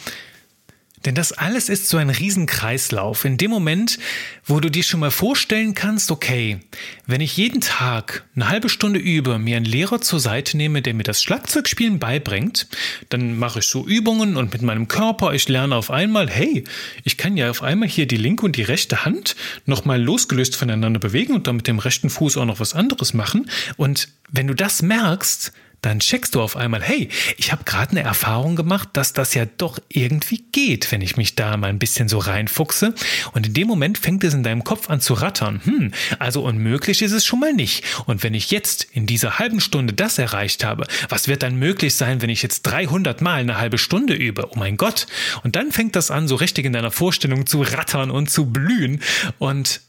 Denn 1.05 1.15
das 1.15 1.33
alles 1.33 1.69
ist 1.69 1.89
so 1.89 1.99
ein 1.99 2.11
Riesenkreislauf. 2.11 3.25
In 3.25 3.37
dem 3.37 3.51
Moment, 3.51 3.99
wo 4.45 4.61
du 4.61 4.71
dir 4.71 4.83
schon 4.83 5.01
mal 5.01 5.11
vorstellen 5.11 5.75
kannst, 5.75 6.11
okay, 6.11 6.61
wenn 7.07 7.21
ich 7.21 7.37
jeden 7.37 7.61
Tag 7.61 8.25
eine 8.35 8.49
halbe 8.49 8.69
Stunde 8.69 8.99
übe, 8.99 9.39
mir 9.39 9.57
einen 9.57 9.67
Lehrer 9.67 10.01
zur 10.01 10.21
Seite 10.21 10.57
nehme, 10.57 10.83
der 10.83 10.95
mir 10.95 11.03
das 11.03 11.23
Schlagzeugspielen 11.23 11.99
beibringt, 11.99 12.69
dann 13.11 13.39
mache 13.39 13.59
ich 13.59 13.67
so 13.67 13.87
Übungen 13.87 14.37
und 14.37 14.53
mit 14.53 14.63
meinem 14.63 14.89
Körper, 14.89 15.35
ich 15.35 15.49
lerne 15.49 15.77
auf 15.77 15.91
einmal, 15.91 16.31
hey, 16.31 16.65
ich 17.03 17.19
kann 17.19 17.37
ja 17.37 17.51
auf 17.51 17.63
einmal 17.63 17.89
hier 17.89 18.07
die 18.07 18.17
linke 18.17 18.47
und 18.47 18.57
die 18.57 18.63
rechte 18.63 19.05
Hand 19.05 19.37
nochmal 19.67 20.03
losgelöst 20.03 20.57
voneinander 20.57 21.01
bewegen 21.01 21.35
und 21.35 21.47
dann 21.47 21.57
mit 21.57 21.67
dem 21.67 21.79
rechten 21.79 22.09
Fuß 22.09 22.39
auch 22.39 22.47
noch 22.47 22.61
was 22.61 22.75
anderes 22.75 23.13
machen. 23.13 23.51
Und 23.77 24.09
wenn 24.31 24.47
du 24.47 24.55
das 24.55 24.83
merkst, 24.83 25.53
dann 25.85 26.01
checkst 26.01 26.35
du 26.35 26.41
auf 26.41 26.57
einmal, 26.57 26.83
hey, 26.83 27.09
ich 27.37 27.53
habe 27.53 27.65
gerade 27.65 27.93
eine 27.93 28.03
Erfahrung 28.03 28.57
gemacht, 28.57 28.91
dass 28.95 29.13
das 29.13 29.35
ja 29.35 29.45
doch 29.45 29.79
irgendwie 29.89 30.45
geht, 30.53 30.91
wenn 30.93 31.01
ich 31.01 31.17
mich 31.17 31.35
da 31.35 31.57
mal 31.57 31.69
ein 31.69 31.79
bisschen 31.79 32.09
so 32.09 32.19
reinfuchse. 32.19 32.95
Und 33.33 33.47
in 33.47 33.55
dem 33.55 33.69
Moment 33.69 33.99
fängt 33.99 34.25
es 34.25 34.35
in 34.35 34.43
deinem 34.43 34.65
Kopf 34.65 34.89
an 34.91 35.01
zu 35.01 35.15
rattern. 35.15 35.61
Hm, 35.65 35.93
also 36.19 36.43
unmöglich 36.43 37.03
ist 37.03 37.13
es 37.13 37.25
schon 37.25 37.41
mal 37.41 37.53
nicht. 37.53 37.85
Und 38.07 38.23
wenn 38.23 38.35
ich 38.35 38.51
jetzt 38.51 38.85
in 38.93 39.07
dieser 39.07 39.39
halben 39.39 39.61
Stunde 39.61 39.93
das 39.93 40.19
erreicht 40.19 40.65
habe, 40.65 40.87
was 41.09 41.29
wird 41.29 41.43
dann 41.43 41.57
möglich 41.57 41.95
sein, 41.95 42.23
wenn 42.23 42.31
ich 42.31 42.43
jetzt 42.43 42.63
300 42.63 43.21
Mal 43.21 43.41
eine 43.41 43.59
halbe 43.59 43.79
Stunde 43.79 44.15
übe? 44.15 44.49
Oh 44.51 44.59
mein 44.59 44.77
Gott. 44.77 45.07
Und 45.43 45.57
dann 45.57 45.73
fängt 45.73 45.97
das 45.97 46.11
an, 46.11 46.29
so 46.29 46.37
richtig 46.37 46.65
in 46.65 46.73
deiner 46.73 46.91
Vorstellung 46.91 47.47
zu 47.47 47.63
rattern 47.63 48.11
und 48.11 48.31
zu 48.31 48.47
blühen. 48.47 49.01
Und 49.39 49.81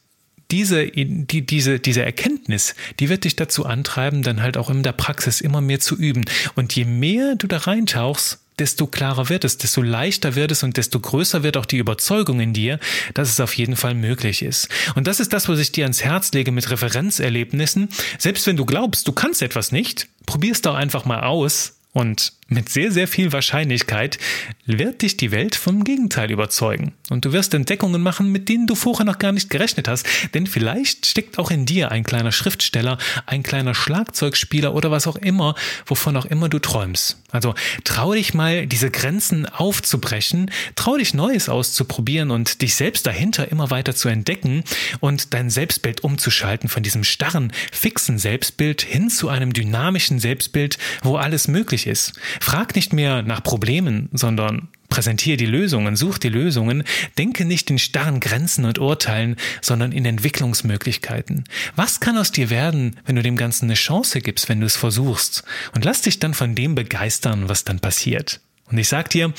diese, 0.52 0.88
die, 0.88 1.46
diese, 1.46 1.80
diese 1.80 2.04
Erkenntnis, 2.04 2.76
die 3.00 3.10
wird 3.10 3.24
dich 3.24 3.36
dazu 3.36 3.66
antreiben, 3.66 4.22
dann 4.22 4.42
halt 4.42 4.58
auch 4.58 4.70
in 4.70 4.84
der 4.84 4.92
Praxis 4.92 5.42
immer 5.42 5.62
mehr 5.62 5.80
zu 5.80 5.96
üben. 5.96 6.26
Und 6.56 6.76
je 6.76 6.86
mehr 6.86 7.36
du 7.36 7.48
da 7.48 7.58
reintauchst, 7.58 8.40
desto 8.60 8.88
klarer 8.88 9.30
wird 9.30 9.44
es, 9.44 9.58
desto 9.58 9.82
leichter 9.82 10.36
wird 10.36 10.52
es 10.52 10.64
und 10.64 10.78
desto 10.78 11.00
größer 11.00 11.44
wird 11.44 11.58
auch 11.58 11.66
die 11.66 11.78
Überzeugung 11.78 12.40
in 12.40 12.54
dir, 12.54 12.80
dass 13.14 13.30
es 13.30 13.40
auf 13.40 13.54
jeden 13.56 13.76
Fall 13.76 13.96
möglich 13.96 14.42
ist. 14.42 14.70
Und 14.96 15.08
das 15.08 15.20
ist 15.20 15.34
das, 15.34 15.50
was 15.50 15.60
ich 15.60 15.72
dir 15.72 15.86
ans 15.86 16.04
Herz 16.04 16.32
lege 16.32 16.52
mit 16.52 16.70
Referenzerlebnissen. 16.70 17.90
Selbst 18.18 18.48
wenn 18.48 18.56
du 18.56 18.66
glaubst, 18.66 19.08
du 19.08 19.12
kannst 19.12 19.42
etwas 19.42 19.72
nicht, 19.72 20.08
probier's 20.26 20.62
doch 20.62 20.76
einfach 20.76 21.06
mal 21.06 21.22
aus 21.22 21.78
und 21.92 22.34
mit 22.48 22.70
sehr, 22.70 22.92
sehr 22.92 23.08
viel 23.08 23.32
Wahrscheinlichkeit 23.32 24.20
wird 24.68 25.02
dich 25.02 25.18
die 25.18 25.32
Welt 25.32 25.56
vom 25.56 25.84
Gegenteil 25.84 26.32
überzeugen. 26.32 26.94
Und 27.10 27.26
du 27.26 27.34
wirst 27.34 27.54
Entdeckungen 27.56 28.02
machen, 28.02 28.32
mit 28.32 28.50
denen 28.50 28.68
du 28.68 28.76
vorher 28.76 29.06
noch 29.06 29.18
gar 29.18 29.32
nicht 29.32 29.50
gerechnet 29.50 29.88
hast. 29.88 30.06
Denn 30.34 30.46
vielleicht 30.46 31.08
steckt 31.08 31.40
auch 31.40 31.50
in 31.50 31.66
dir 31.66 31.92
ein 31.92 32.04
kleiner 32.04 32.32
Schriftsteller, 32.32 33.00
ein 33.26 33.42
kleiner 33.42 33.74
Schlagzeugspieler 33.74 34.76
oder 34.76 34.92
was 34.92 35.08
auch 35.08 35.16
immer, 35.16 35.56
wovon 35.88 36.16
auch 36.18 36.26
immer 36.26 36.48
du 36.48 36.60
träumst. 36.60 37.18
Also 37.32 37.54
trau 37.84 38.14
dich 38.14 38.34
mal, 38.34 38.68
diese 38.68 38.92
Grenzen 38.92 39.46
aufzubrechen, 39.48 40.52
trau 40.76 40.98
dich 40.98 41.14
Neues 41.14 41.50
auszuprobieren 41.50 42.32
und 42.32 42.62
dich 42.62 42.76
selbst 42.76 43.06
dahinter 43.08 43.52
immer 43.52 43.72
weiter 43.72 43.96
zu 43.96 44.08
entdecken 44.08 44.64
und 45.00 45.34
dein 45.34 45.50
Selbstbild 45.50 46.04
umzuschalten 46.04 46.70
von 46.70 46.84
diesem 46.84 47.04
starren, 47.04 47.52
fixen 47.72 48.20
Selbstbild 48.20 48.84
hin 48.84 49.10
zu 49.10 49.30
einem 49.30 49.52
dynamischen 49.52 50.20
Selbstbild, 50.20 50.78
wo 51.04 51.18
alles 51.18 51.48
möglich 51.48 51.88
ist. 51.88 52.14
Frag 52.40 52.76
nicht 52.76 52.94
mehr 52.94 53.22
nach 53.22 53.44
Problemen, 53.44 54.10
sondern 54.14 54.70
präsentiere 54.90 55.38
die 55.38 55.46
Lösungen, 55.46 55.96
such 55.96 56.18
die 56.18 56.30
Lösungen, 56.30 56.84
denke 57.18 57.46
nicht 57.46 57.70
in 57.70 57.80
starren 57.80 58.20
Grenzen 58.20 58.66
und 58.66 58.80
Urteilen, 58.80 59.36
sondern 59.62 59.92
in 59.92 60.06
Entwicklungsmöglichkeiten. 60.06 61.44
Was 61.76 62.00
kann 62.00 62.18
aus 62.18 62.32
dir 62.32 62.50
werden, 62.50 62.96
wenn 63.06 63.16
du 63.16 63.24
dem 63.24 63.36
Ganzen 63.36 63.66
eine 63.66 63.74
Chance 63.74 64.22
gibst, 64.22 64.48
wenn 64.48 64.60
du 64.60 64.66
es 64.66 64.78
versuchst? 64.78 65.44
Und 65.74 65.86
lass 65.86 66.02
dich 66.02 66.20
dann 66.20 66.34
von 66.34 66.56
dem 66.56 66.76
begeistern, 66.76 67.50
was 67.50 67.64
dann 67.64 67.80
passiert. 67.80 68.40
Und 68.72 68.80
ich 68.80 68.88
sag 68.88 69.12
dir, 69.12 69.32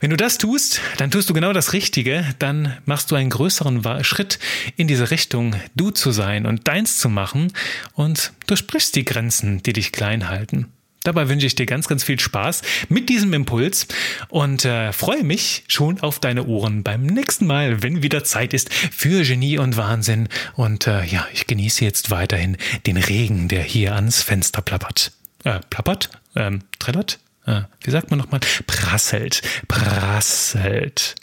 wenn 0.00 0.10
du 0.10 0.16
das 0.16 0.38
tust, 0.38 0.80
dann 0.96 1.10
tust 1.10 1.28
du 1.28 1.34
genau 1.34 1.52
das 1.52 1.74
Richtige, 1.74 2.24
dann 2.38 2.76
machst 2.86 3.10
du 3.10 3.14
einen 3.14 3.28
größeren 3.28 4.04
Schritt 4.04 4.38
in 4.76 4.88
diese 4.88 5.10
Richtung, 5.10 5.54
du 5.74 5.90
zu 5.90 6.12
sein 6.12 6.46
und 6.46 6.66
deins 6.66 6.98
zu 6.98 7.10
machen 7.10 7.52
und 7.92 8.32
du 8.46 8.56
sprichst 8.56 8.96
die 8.96 9.04
Grenzen, 9.04 9.62
die 9.62 9.74
dich 9.74 9.92
klein 9.92 10.28
halten. 10.28 10.68
Dabei 11.04 11.28
wünsche 11.28 11.46
ich 11.46 11.54
dir 11.54 11.66
ganz, 11.66 11.86
ganz 11.86 12.02
viel 12.02 12.18
Spaß 12.18 12.62
mit 12.88 13.10
diesem 13.10 13.34
Impuls 13.34 13.86
und 14.28 14.64
äh, 14.64 14.90
freue 14.94 15.22
mich 15.22 15.64
schon 15.68 16.00
auf 16.00 16.18
deine 16.18 16.46
Ohren 16.46 16.82
beim 16.82 17.02
nächsten 17.04 17.46
Mal, 17.46 17.82
wenn 17.82 18.02
wieder 18.02 18.24
Zeit 18.24 18.54
ist 18.54 18.72
für 18.72 19.22
Genie 19.22 19.58
und 19.58 19.76
Wahnsinn. 19.76 20.28
Und 20.54 20.86
äh, 20.86 21.04
ja, 21.04 21.28
ich 21.34 21.46
genieße 21.46 21.84
jetzt 21.84 22.10
weiterhin 22.10 22.56
den 22.86 22.96
Regen, 22.96 23.48
der 23.48 23.62
hier 23.62 23.94
ans 23.94 24.22
Fenster 24.22 24.62
plappert. 24.62 25.12
Äh, 25.44 25.60
plappert? 25.68 26.08
Ähm, 26.36 26.62
trällert? 26.78 27.18
Äh, 27.44 27.62
wie 27.82 27.90
sagt 27.90 28.08
man 28.08 28.18
nochmal? 28.18 28.40
Prasselt. 28.66 29.42
Prasselt. 29.68 31.16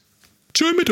Tschö 0.54 0.66
mit 0.78 0.92